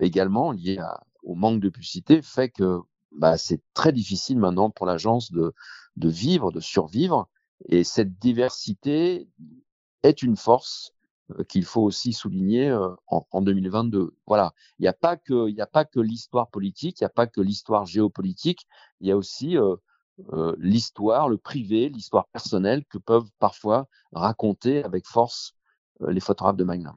également 0.00 0.52
lié 0.52 0.78
au 1.22 1.34
manque 1.34 1.60
de 1.60 1.68
publicité 1.68 2.22
fait 2.22 2.50
que 2.50 2.80
bah, 3.12 3.36
c'est 3.38 3.60
très 3.74 3.92
difficile 3.92 4.38
maintenant 4.38 4.70
pour 4.70 4.86
l'agence 4.86 5.32
de, 5.32 5.54
de 5.96 6.08
vivre, 6.08 6.52
de 6.52 6.60
survivre. 6.60 7.28
Et 7.68 7.84
cette 7.84 8.18
diversité 8.18 9.28
est 10.02 10.22
une 10.22 10.36
force 10.36 10.94
euh, 11.32 11.44
qu'il 11.44 11.64
faut 11.64 11.82
aussi 11.82 12.12
souligner 12.12 12.68
euh, 12.68 12.90
en, 13.08 13.26
en, 13.30 13.42
2022. 13.42 14.14
Voilà, 14.26 14.54
il 14.78 14.82
n'y 14.82 14.88
a 14.88 14.92
pas 14.92 15.16
que, 15.16 15.48
il 15.48 15.54
n'y 15.54 15.60
a 15.60 15.66
pas 15.66 15.84
que 15.84 16.00
l'histoire 16.00 16.48
politique, 16.48 17.00
il 17.00 17.04
n'y 17.04 17.06
a 17.06 17.10
pas 17.10 17.26
que 17.26 17.40
l'histoire 17.40 17.84
géopolitique, 17.86 18.66
il 19.00 19.08
y 19.08 19.12
a 19.12 19.16
aussi 19.16 19.56
euh, 19.56 19.76
euh, 20.32 20.54
l'histoire, 20.58 21.28
le 21.28 21.38
privé, 21.38 21.88
l'histoire 21.88 22.28
personnelle 22.28 22.84
que 22.86 22.98
peuvent 22.98 23.30
parfois 23.38 23.88
raconter 24.12 24.84
avec 24.84 25.06
force 25.06 25.54
les 26.00 26.20
photographes 26.20 26.56
de 26.56 26.64
Magnum. 26.64 26.96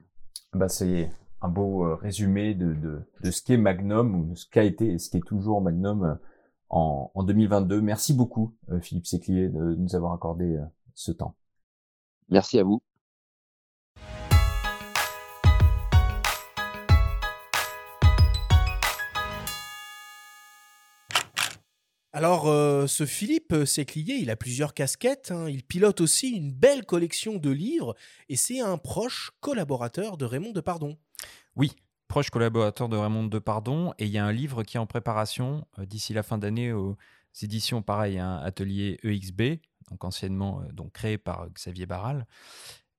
Bah 0.52 0.68
c'est 0.68 1.10
un 1.42 1.48
beau 1.48 1.84
euh, 1.84 1.96
résumé 1.96 2.54
de, 2.54 2.72
de, 2.74 3.02
de 3.22 3.30
ce 3.30 3.42
qu'est 3.42 3.56
Magnum 3.56 4.14
ou 4.14 4.24
de 4.30 4.34
ce 4.36 4.46
qu'a 4.48 4.62
été 4.62 4.92
et 4.92 4.98
ce 4.98 5.10
qui 5.10 5.16
est 5.18 5.26
toujours 5.26 5.60
Magnum 5.60 6.04
euh, 6.04 6.14
en, 6.70 7.10
en 7.14 7.22
2022. 7.24 7.80
Merci 7.80 8.14
beaucoup, 8.14 8.54
euh, 8.70 8.80
Philippe 8.80 9.06
Séclier, 9.06 9.48
de 9.48 9.74
nous 9.74 9.94
avoir 9.96 10.12
accordé 10.12 10.58
ce 10.94 11.12
temps. 11.12 11.34
Merci 12.28 12.58
à 12.58 12.64
vous. 12.64 12.80
Alors, 22.14 22.46
euh, 22.46 22.86
ce 22.86 23.06
Philippe 23.06 23.64
Séclier, 23.64 24.16
il 24.16 24.30
a 24.30 24.36
plusieurs 24.36 24.74
casquettes. 24.74 25.30
Hein. 25.30 25.48
Il 25.48 25.64
pilote 25.64 26.02
aussi 26.02 26.28
une 26.30 26.52
belle 26.52 26.84
collection 26.84 27.36
de 27.36 27.48
livres 27.48 27.94
et 28.28 28.36
c'est 28.36 28.60
un 28.60 28.76
proche 28.76 29.30
collaborateur 29.40 30.18
de 30.18 30.26
Raymond 30.26 30.52
Depardon. 30.52 30.98
Oui, 31.56 31.72
proche 32.08 32.28
collaborateur 32.28 32.90
de 32.90 32.98
Raymond 32.98 33.28
Depardon. 33.28 33.94
Et 33.98 34.04
il 34.04 34.10
y 34.10 34.18
a 34.18 34.26
un 34.26 34.32
livre 34.32 34.62
qui 34.62 34.76
est 34.76 34.80
en 34.80 34.86
préparation 34.86 35.66
euh, 35.78 35.86
d'ici 35.86 36.12
la 36.12 36.22
fin 36.22 36.36
d'année 36.36 36.70
aux 36.74 36.98
éditions, 37.40 37.80
pareil, 37.80 38.18
un 38.18 38.36
hein, 38.36 38.42
atelier 38.44 39.00
EXB, 39.04 39.62
donc 39.88 40.04
anciennement 40.04 40.60
euh, 40.60 40.72
donc 40.72 40.92
créé 40.92 41.16
par 41.16 41.48
Xavier 41.48 41.86
Barral 41.86 42.26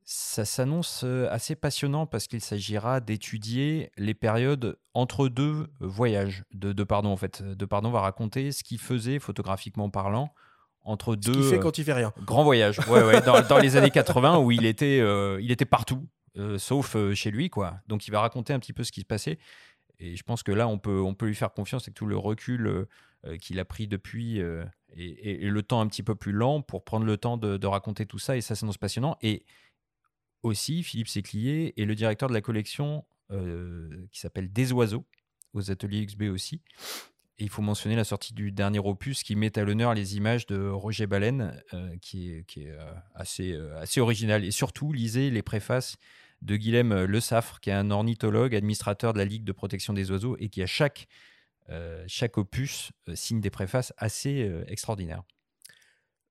ça 0.05 0.45
s'annonce 0.45 1.03
assez 1.29 1.55
passionnant 1.55 2.05
parce 2.05 2.27
qu'il 2.27 2.41
s'agira 2.41 2.99
d'étudier 2.99 3.91
les 3.97 4.13
périodes 4.13 4.77
entre 4.93 5.27
deux 5.27 5.67
voyages 5.79 6.43
de, 6.53 6.73
de, 6.73 6.83
Pardon. 6.83 7.09
En 7.09 7.17
fait, 7.17 7.41
de 7.41 7.65
Pardon 7.65 7.91
va 7.91 8.01
raconter 8.01 8.51
ce 8.51 8.63
qu'il 8.63 8.79
faisait 8.79 9.19
photographiquement 9.19 9.89
parlant 9.89 10.33
entre 10.83 11.15
deux. 11.15 11.33
Ce 11.33 11.37
qu'il 11.37 11.49
fait 11.49 11.59
quand 11.59 11.77
il 11.77 11.83
fait 11.85 11.93
rien. 11.93 12.11
Grands 12.25 12.43
voyages. 12.43 12.79
Ouais, 12.87 13.03
ouais, 13.03 13.21
dans, 13.21 13.41
dans, 13.41 13.57
les 13.57 13.77
années 13.77 13.91
80 13.91 14.39
où 14.39 14.51
il 14.51 14.65
était, 14.65 14.97
il 15.41 15.51
était 15.51 15.65
partout, 15.65 16.07
sauf 16.57 16.95
chez 17.13 17.31
lui, 17.31 17.49
quoi. 17.49 17.75
Donc 17.87 18.07
il 18.07 18.11
va 18.11 18.19
raconter 18.19 18.53
un 18.53 18.59
petit 18.59 18.73
peu 18.73 18.83
ce 18.83 18.91
qui 18.91 19.01
se 19.01 19.05
passait. 19.05 19.39
Et 19.99 20.15
je 20.15 20.23
pense 20.23 20.43
que 20.43 20.51
là, 20.51 20.67
on 20.67 20.77
peut, 20.77 20.99
on 20.99 21.13
peut 21.13 21.27
lui 21.27 21.35
faire 21.35 21.53
confiance 21.53 21.83
avec 21.83 21.95
tout 21.95 22.05
le 22.05 22.17
recul 22.17 22.87
qu'il 23.39 23.59
a 23.59 23.65
pris 23.65 23.87
depuis 23.87 24.39
et, 24.39 24.63
et, 24.95 25.45
et, 25.45 25.49
le 25.49 25.63
temps 25.63 25.79
un 25.79 25.87
petit 25.87 26.03
peu 26.03 26.15
plus 26.15 26.33
lent 26.33 26.61
pour 26.61 26.83
prendre 26.83 27.05
le 27.05 27.17
temps 27.17 27.37
de, 27.37 27.57
de 27.57 27.67
raconter 27.67 28.05
tout 28.05 28.19
ça. 28.19 28.35
Et 28.35 28.41
ça 28.41 28.55
s'annonce 28.55 28.77
passionnant. 28.77 29.17
Et 29.21 29.45
aussi, 30.43 30.83
Philippe 30.83 31.07
Séclier 31.07 31.73
est 31.77 31.85
le 31.85 31.95
directeur 31.95 32.29
de 32.29 32.33
la 32.33 32.41
collection 32.41 33.05
euh, 33.31 34.05
qui 34.11 34.19
s'appelle 34.19 34.51
Des 34.51 34.71
Oiseaux, 34.71 35.05
aux 35.53 35.71
ateliers 35.71 36.05
XB 36.05 36.23
aussi, 36.23 36.61
Et 37.37 37.43
il 37.43 37.49
faut 37.49 37.61
mentionner 37.61 37.95
la 37.95 38.03
sortie 38.03 38.33
du 38.33 38.51
dernier 38.51 38.79
opus 38.79 39.23
qui 39.23 39.35
met 39.35 39.57
à 39.57 39.63
l'honneur 39.63 39.93
les 39.93 40.17
images 40.17 40.45
de 40.45 40.67
Roger 40.67 41.07
Baleine, 41.07 41.61
qui 42.01 42.31
est, 42.31 42.43
qui 42.45 42.63
est 42.63 42.75
assez, 43.13 43.55
assez 43.77 44.01
original. 44.01 44.43
Et 44.43 44.51
surtout, 44.51 44.91
lisez 44.91 45.29
les 45.29 45.43
préfaces 45.43 45.97
de 46.41 46.55
Guilhem 46.55 47.03
Le 47.03 47.19
Saffre, 47.19 47.59
qui 47.59 47.69
est 47.69 47.73
un 47.73 47.91
ornithologue, 47.91 48.55
administrateur 48.55 49.13
de 49.13 49.19
la 49.19 49.25
Ligue 49.25 49.43
de 49.43 49.51
protection 49.51 49.93
des 49.93 50.09
oiseaux, 50.09 50.35
et 50.39 50.49
qui 50.49 50.63
à 50.63 50.65
chaque 50.65 51.07
opus 52.37 52.91
signe 53.13 53.41
des 53.41 53.51
préfaces 53.51 53.93
assez 53.97 54.51
extraordinaires. 54.67 55.23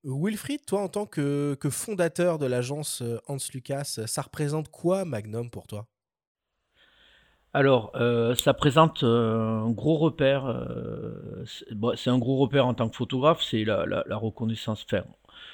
Wilfried, 0.05 0.65
toi, 0.67 0.83
en 0.83 0.89
tant 0.89 1.07
que, 1.07 1.57
fondateur 1.71 2.39
de 2.39 2.47
l'agence 2.47 3.03
euh, 3.03 3.21
Hans 3.29 3.37
Lucas, 3.55 4.01
ça 4.07 4.23
représente 4.23 4.69
quoi 4.69 5.05
Magnum 5.05 5.49
pour 5.51 5.67
toi? 5.67 5.87
Alors, 7.55 7.93
euh, 7.97 8.35
ça 8.35 8.55
présente 8.55 9.05
euh, 9.05 9.61
un 9.61 9.71
gros 9.71 9.99
repère. 9.99 10.45
c'est 11.97 12.11
un 12.11 12.19
gros 12.19 12.39
repère 12.39 12.67
en 12.67 12.75
tant 12.75 12.89
que 12.89 12.97
photographe, 12.97 13.43
c'est 13.43 13.65
la, 13.65 14.05
reconnaissance. 14.17 14.87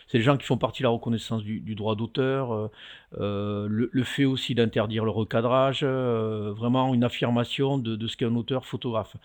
c'est 0.06 0.18
les 0.18 0.24
gens 0.24 0.36
qui 0.36 0.46
font 0.46 0.56
partie 0.56 0.82
de 0.82 0.84
la 0.84 0.92
reconnaissance 0.92 1.42
du, 1.42 1.74
droit 1.74 1.96
d'auteur, 1.96 2.70
euh, 3.16 3.38
euh, 3.38 3.88
le, 3.92 4.04
fait 4.04 4.24
aussi 4.24 4.54
d'interdire 4.54 5.04
le 5.04 5.10
recadrage, 5.10 5.80
euh, 5.82 6.52
vraiment 6.52 6.94
une 6.94 7.04
affirmation 7.04 7.78
de, 7.78 8.06
ce 8.06 8.16
qu'est 8.16 8.24
un 8.24 8.34
auteur 8.34 8.66
photographe. 8.66 9.16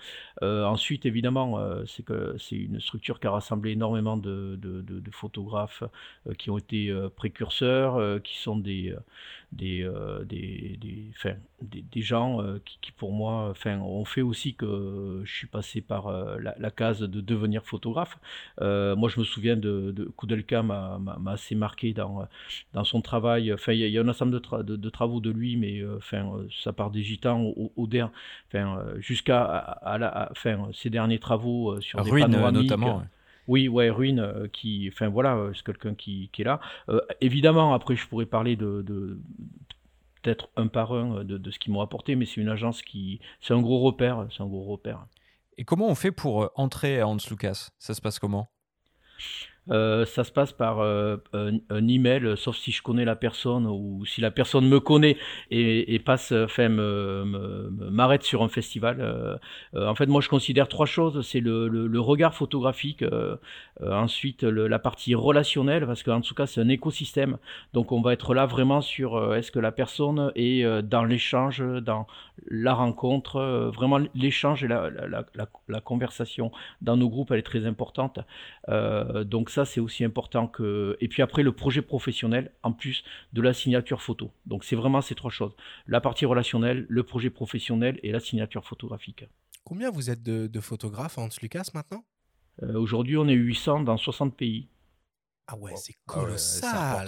ensuite, 0.42 1.06
évidemment, 1.06 1.60
c'est 1.86 2.56
une 2.56 2.80
structure 2.80 3.20
qui 3.20 3.28
a 3.28 3.32
rassemblé 3.32 3.72
énormément 3.72 4.18
de, 4.18 4.60
photographes 5.12 5.84
qui 6.38 6.50
ont 6.50 6.58
été 6.58 6.94
précurseurs, 7.16 8.22
qui 8.24 8.38
sont 8.38 8.58
des 8.58 8.96
gens 11.96 12.40
qui, 12.82 12.92
pour 12.92 13.12
moi 13.14 13.54
ont 13.66 14.06
fait 14.06 14.22
aussi 14.22 14.56
que 14.56 15.22
je 15.24 15.34
suis 15.34 15.48
passé 15.48 15.82
par 15.82 16.12
la, 16.40 16.72
case 16.72 17.00
de 17.02 17.22
devenir 17.22 17.64
photographe. 17.64 18.18
moi, 18.60 19.10
je 19.10 19.20
me 19.20 19.24
souviens 19.24 19.56
de, 19.56 19.92
de 19.92 20.12
m'a 20.62 21.18
assez 21.28 21.56
marqué 21.56 21.94
dans, 21.94 22.28
son 22.84 23.02
travail. 23.02 23.54
Il 23.74 23.90
y, 23.90 23.98
a 23.98 24.02
un 24.02 24.08
ensemble 24.08 24.32
de, 24.32 24.76
de, 24.76 24.90
travaux 24.90 25.20
de 25.20 25.30
lui, 25.30 25.58
mais 25.58 25.80
euh, 25.80 25.98
enfin, 25.98 26.32
ça 26.64 26.74
part 26.74 26.92
des 26.92 27.04
gitans 27.04 27.42
au, 27.42 27.72
au, 27.76 27.88
enfin, 27.88 28.78
euh, 28.78 29.00
jusqu'à 29.00 29.44
à, 29.44 29.98
la, 29.98 30.30
enfin, 30.32 30.70
ses 30.74 30.90
derniers 30.90 31.20
travaux 31.20 31.74
euh, 31.74 31.82
sur 31.82 32.02
des 32.04 32.12
Ruine, 32.12 32.28
notamment. 32.52 33.04
Oui, 33.48 33.68
ouais, 33.68 33.90
Ruine, 33.90 34.50
qui, 34.54 34.90
enfin 34.92 35.10
voilà, 35.10 35.38
c'est 35.54 35.66
quelqu'un 35.66 35.96
qui, 35.96 36.30
qui, 36.32 36.44
est 36.44 36.46
là. 36.46 36.62
évidemment, 37.20 37.74
après, 37.74 37.98
je 37.98 38.08
pourrais 38.08 38.26
parler 38.26 38.56
de, 38.56 38.82
de 38.82 39.20
peut-être 40.22 40.50
un 40.56 40.68
par 40.68 40.94
un 40.94 41.26
de, 41.26 41.38
de 41.38 41.52
ce 41.52 41.60
qu'ils 41.60 41.74
m'ont 41.74 41.82
apporté, 41.82 42.16
mais 42.16 42.26
c'est 42.26 42.40
une 42.40 42.48
agence 42.48 42.82
qui, 42.82 43.20
c'est 43.42 43.54
un 43.54 43.62
gros 43.62 43.80
repère, 43.80 44.28
c'est 44.32 44.42
un 44.42 44.48
gros 44.48 44.64
repère. 44.64 45.06
Et 45.58 45.66
comment 45.66 45.90
on 45.90 45.96
fait 45.96 46.14
pour 46.14 46.52
entrer 46.56 47.02
à 47.02 47.08
Hans 47.08 47.18
Lucas? 47.30 47.72
Ça 47.80 47.94
se 47.94 48.00
passe 48.00 48.18
comment? 48.18 48.50
Euh, 49.72 50.06
ça 50.06 50.24
se 50.24 50.32
passe 50.32 50.52
par 50.52 50.82
euh, 50.82 51.18
un, 51.34 51.88
email, 51.88 52.36
sauf 52.36 52.58
si 52.58 52.72
je 52.72 52.82
connais 52.82 53.06
la 53.06 53.16
personne 53.16 53.66
ou 53.66 54.06
si 54.06 54.20
la 54.20 54.32
personne 54.32 54.68
me 54.68 54.80
connaît 54.80 55.18
et, 55.52 56.00
passe, 56.00 56.32
enfin, 56.34 56.68
m'arrête 56.70 58.24
sur 58.24 58.44
un 58.44 58.50
festival. 58.50 58.98
Euh, 59.00 59.38
en 59.76 59.96
fait, 59.96 60.08
moi, 60.08 60.22
je 60.22 60.30
considère 60.30 60.68
trois 60.68 60.86
choses. 60.86 61.26
C'est 61.26 61.40
le, 61.40 62.00
regard 62.00 62.34
photographique, 62.34 63.04
ensuite 63.82 64.44
la 64.44 64.80
partie 64.80 65.16
relationnelle, 65.16 65.86
parce 65.86 66.04
qu'en 66.04 66.22
tout 66.22 66.36
cas, 66.36 66.46
c'est 66.46 66.60
un 66.60 66.70
écosystème. 66.70 67.38
Donc, 67.74 67.92
on 67.92 68.02
va 68.02 68.14
être 68.14 68.34
là 68.34 68.46
vraiment 68.46 68.82
sur 68.82 69.34
est-ce 69.34 69.52
que 69.52 69.60
la 69.60 69.72
personne 69.72 70.32
est 70.36 70.64
dans 70.84 71.06
l'échange, 71.06 71.64
dans 71.82 72.08
la 72.50 72.74
rencontre, 72.74 73.72
vraiment 73.74 74.00
l'échange 74.16 74.64
et 74.64 74.68
la, 74.68 74.90
la, 74.90 75.82
conversation 75.82 76.52
dans 76.82 76.98
nos 76.98 77.10
groupes, 77.10 77.32
elle 77.32 77.40
est 77.40 77.44
très 77.44 77.66
importante. 77.66 78.20
donc, 78.68 79.50
ça, 79.54 79.66
c'est 79.66 79.80
aussi 79.80 80.04
important 80.04 80.48
que. 80.48 80.98
Et 81.00 81.08
puis 81.08 81.22
après, 81.22 81.44
le 81.44 81.52
projet 81.52 81.82
professionnel, 81.82 82.52
en 82.64 82.74
plus 82.74 83.04
de 83.34 83.42
la 83.42 83.54
signature 83.54 84.02
photo. 84.02 84.32
Donc, 84.46 84.64
c'est 84.64 84.76
vraiment 84.76 85.02
ces 85.02 85.16
trois 85.16 85.32
choses 85.32 85.56
la 85.88 86.02
partie 86.02 86.26
relationnelle, 86.26 86.86
le 86.90 87.04
projet 87.04 87.30
professionnel 87.30 88.00
et 88.04 88.12
la 88.12 88.20
signature 88.20 88.66
photographique. 88.66 89.26
Combien 89.64 89.92
vous 89.92 90.10
êtes 90.10 90.24
de, 90.24 90.60
photographes 90.60 91.18
Hans 91.18 91.30
Lucas 91.42 91.70
maintenant? 91.74 92.04
Euh, 92.64 92.78
Aujourd'hui, 92.80 93.18
on 93.18 93.28
est 93.28 93.34
800 93.34 93.82
dans 93.82 93.98
60 93.98 94.36
pays. 94.36 94.70
Ah 95.48 95.58
ouais, 95.58 95.74
c'est 95.76 95.96
ah 96.08 96.14
colossal. 96.14 97.08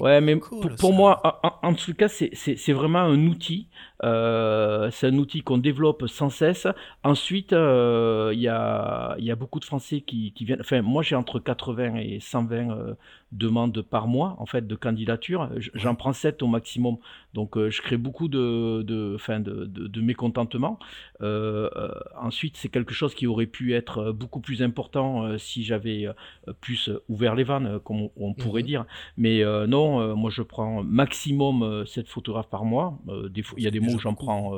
Ouais, 0.00 0.20
mais 0.20 0.36
pour, 0.36 0.92
moi, 0.92 1.40
en, 1.62 1.74
tout 1.74 1.94
cas, 1.94 2.08
c'est 2.08 2.72
vraiment 2.72 3.00
un 3.00 3.26
outil. 3.26 3.68
Euh, 4.04 4.90
c'est 4.92 5.08
un 5.08 5.18
outil 5.18 5.42
qu'on 5.42 5.58
développe 5.58 6.06
sans 6.06 6.30
cesse. 6.30 6.66
Ensuite, 7.02 7.52
euh, 7.52 8.30
il 8.32 8.40
y, 8.40 8.48
a, 8.48 9.16
y, 9.18 9.30
a, 9.30 9.36
beaucoup 9.36 9.58
de 9.60 9.64
Français 9.64 10.02
qui, 10.02 10.32
qui 10.32 10.44
viennent. 10.44 10.60
Enfin, 10.60 10.82
moi, 10.82 11.02
j'ai 11.02 11.16
entre 11.16 11.38
80 11.38 11.96
et 11.96 12.20
120 12.20 12.70
euh, 12.70 12.94
demandes 13.32 13.82
par 13.82 14.06
mois, 14.06 14.36
en 14.38 14.46
fait, 14.46 14.66
de 14.66 14.74
candidature. 14.74 15.50
J'en 15.74 15.94
prends 15.94 16.12
7 16.12 16.42
au 16.42 16.46
maximum. 16.46 16.98
Donc, 17.34 17.58
je 17.58 17.82
crée 17.82 17.96
beaucoup 17.96 18.28
de, 18.28 18.82
de, 18.82 19.16
fin, 19.18 19.40
de, 19.40 19.64
de, 19.66 20.00
mécontentement. 20.00 20.78
ensuite, 21.20 22.56
c'est 22.56 22.68
quelque 22.68 22.94
chose 22.94 23.14
qui 23.14 23.26
aurait 23.26 23.46
pu 23.46 23.74
être 23.74 24.12
beaucoup 24.12 24.40
plus 24.40 24.62
important 24.62 25.36
si 25.38 25.64
j'avais 25.64 26.06
plus 26.60 26.90
ouvert 27.08 27.34
les 27.34 27.44
vannes, 27.44 27.80
comme 27.84 28.08
on, 28.16 28.34
pourrait 28.34 28.62
mhm. 28.62 28.66
dire. 28.66 28.86
Mais 29.16 29.27
non, 29.66 30.00
euh, 30.00 30.14
moi 30.14 30.30
je 30.30 30.42
prends 30.42 30.82
maximum 30.82 31.84
7 31.86 32.04
euh, 32.04 32.08
photographes 32.08 32.48
par 32.48 32.64
mois. 32.64 32.98
Euh, 33.08 33.28
il 33.56 33.62
y 33.62 33.66
a 33.66 33.70
des 33.70 33.80
mots 33.80 33.94
où 33.94 33.98
j'en 33.98 34.14
prends 34.14 34.52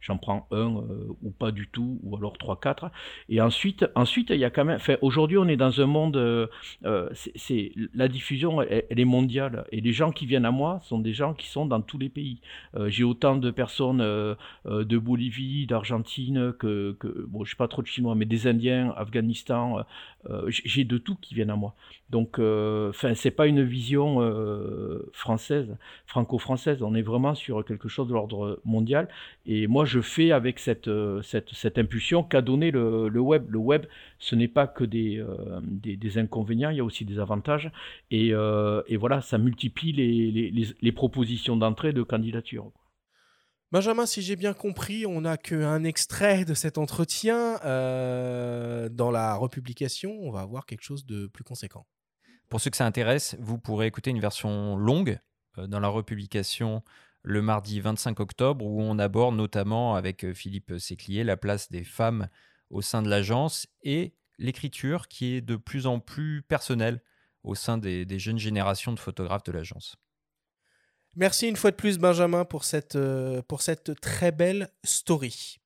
j'en 0.00 0.16
prends 0.16 0.46
un 0.50 0.76
euh, 0.76 1.16
ou 1.22 1.30
pas 1.30 1.52
du 1.52 1.68
tout, 1.68 1.98
ou 2.02 2.16
alors 2.16 2.36
trois, 2.38 2.58
quatre. 2.58 2.90
Et 3.28 3.40
ensuite, 3.40 3.86
ensuite 3.94 4.30
il 4.30 4.38
y 4.38 4.44
a 4.44 4.50
quand 4.50 4.64
même. 4.64 4.78
aujourd'hui, 5.02 5.38
on 5.38 5.46
est 5.46 5.56
dans 5.56 5.80
un 5.80 5.86
monde. 5.86 6.16
Euh, 6.16 6.46
euh, 6.84 7.08
c'est 7.12 7.72
la 7.94 8.08
diffusion, 8.08 8.62
elle, 8.62 8.84
est 8.88 9.04
mondiale, 9.04 9.64
et 9.72 9.80
les 9.80 9.92
gens 9.92 10.10
qui 10.10 10.26
viennent 10.26 10.44
à 10.44 10.50
moi 10.50 10.80
sont 10.82 10.98
des 10.98 11.12
gens 11.12 11.34
qui 11.34 11.48
sont 11.48 11.66
dans 11.66 11.80
tous 11.80 11.98
les 11.98 12.08
pays. 12.08 12.40
J'ai 12.86 13.04
autant 13.04 13.36
de 13.36 13.50
personnes 13.50 13.98
de 13.98 14.98
Bolivie, 14.98 15.66
d'Argentine 15.66 16.52
que, 16.58 16.96
que, 16.98 17.26
bon, 17.28 17.44
je 17.44 17.50
sais 17.50 17.56
pas 17.56 17.68
trop 17.68 17.82
de 17.82 17.86
chinois, 17.86 18.14
mais 18.14 18.24
des 18.24 18.46
Indiens, 18.46 18.94
Afghanistan. 18.96 19.84
J'ai 20.48 20.84
de 20.84 20.98
tout 20.98 21.16
qui 21.16 21.34
viennent 21.34 21.50
à 21.50 21.56
moi. 21.56 21.74
Donc, 22.10 22.38
enfin, 22.38 23.14
c'est 23.14 23.30
pas 23.30 23.46
une 23.46 23.62
vision 23.62 24.18
française, 25.12 25.76
franco-française. 26.06 26.82
On 26.82 26.94
est 26.94 27.02
vraiment 27.02 27.34
sur 27.34 27.64
quelque 27.64 27.88
chose 27.88 28.08
de 28.08 28.14
l'ordre 28.14 28.60
mondial. 28.64 29.08
Et 29.46 29.66
moi, 29.66 29.84
je 29.90 30.00
fais 30.00 30.30
avec 30.30 30.60
cette, 30.60 30.88
euh, 30.88 31.20
cette, 31.22 31.50
cette 31.52 31.76
impulsion 31.76 32.22
qu'a 32.22 32.42
donné 32.42 32.70
le, 32.70 33.08
le, 33.08 33.20
web. 33.20 33.50
Le 33.50 33.58
web, 33.58 33.86
ce 34.18 34.36
n'est 34.36 34.48
pas 34.48 34.66
que 34.66 34.84
des, 34.84 35.18
euh, 35.18 35.60
des, 35.62 35.96
des, 35.96 36.18
inconvénients, 36.18 36.70
il 36.70 36.76
y 36.76 36.80
a 36.80 36.84
aussi 36.84 37.04
des 37.04 37.18
avantages. 37.18 37.70
Et, 38.10 38.32
euh, 38.32 38.82
et 38.86 38.96
voilà, 38.96 39.20
ça 39.20 39.38
multiplie 39.38 39.92
les, 39.92 40.30
les, 40.30 40.68
les 40.80 40.92
propositions 40.92 41.56
d'entrée 41.56 41.92
de 41.92 42.02
candidature. 42.02 42.70
Benjamin, 43.72 44.06
si 44.06 44.22
j'ai 44.22 44.36
bien 44.36 44.52
compris, 44.52 45.06
on 45.06 45.20
n'a 45.22 45.36
qu'un 45.36 45.84
extrait 45.84 46.44
de 46.44 46.54
cet 46.54 46.78
entretien. 46.78 47.58
dans 47.62 49.10
la 49.10 49.34
republication, 49.34 50.16
on 50.22 50.30
va 50.30 50.40
avoir 50.40 50.66
quelque 50.66 50.82
chose 50.82 51.04
de 51.06 51.26
plus 51.26 51.44
conséquent. 51.44 51.86
Pour 52.48 52.60
ceux 52.60 52.70
que 52.70 52.76
ça 52.76 52.86
intéresse, 52.86 53.36
vous 53.38 53.58
pourrez 53.58 53.86
écouter 53.86 54.10
une 54.10 54.20
version 54.20 54.76
longue 54.76 55.18
dans 55.56 55.78
la 55.78 55.88
republication 55.88 56.82
le 57.22 57.42
mardi 57.42 57.80
25 57.80 58.20
octobre, 58.20 58.64
où 58.64 58.80
on 58.80 58.98
aborde 58.98 59.36
notamment 59.36 59.94
avec 59.94 60.24
euh, 60.24 60.34
Philippe 60.34 60.78
Séclier 60.78 61.24
la 61.24 61.36
place 61.36 61.70
des 61.70 61.84
femmes 61.84 62.28
au 62.70 62.82
sein 62.82 63.02
de 63.02 63.08
l'agence 63.08 63.66
et 63.82 64.14
l'écriture 64.38 65.08
qui 65.08 65.34
est 65.34 65.40
de 65.40 65.56
plus 65.56 65.86
en 65.86 66.00
plus 66.00 66.42
personnelle 66.42 67.02
au 67.42 67.54
sein 67.54 67.78
des, 67.78 68.18
jeunes 68.18 68.38
générations 68.38 68.92
de 68.92 68.98
photographes 68.98 69.44
de 69.44 69.52
l'agence. 69.52 69.96
Merci 71.16 71.48
une 71.48 71.56
fois 71.56 71.70
de 71.70 71.76
plus 71.76 71.98
Benjamin 71.98 72.44
pour 72.44 72.64
cette, 72.64 72.96
euh, 72.96 73.42
pour 73.42 73.62
cette 73.62 74.00
très 74.00 74.30
belle 74.30 74.70
story. 74.84 75.59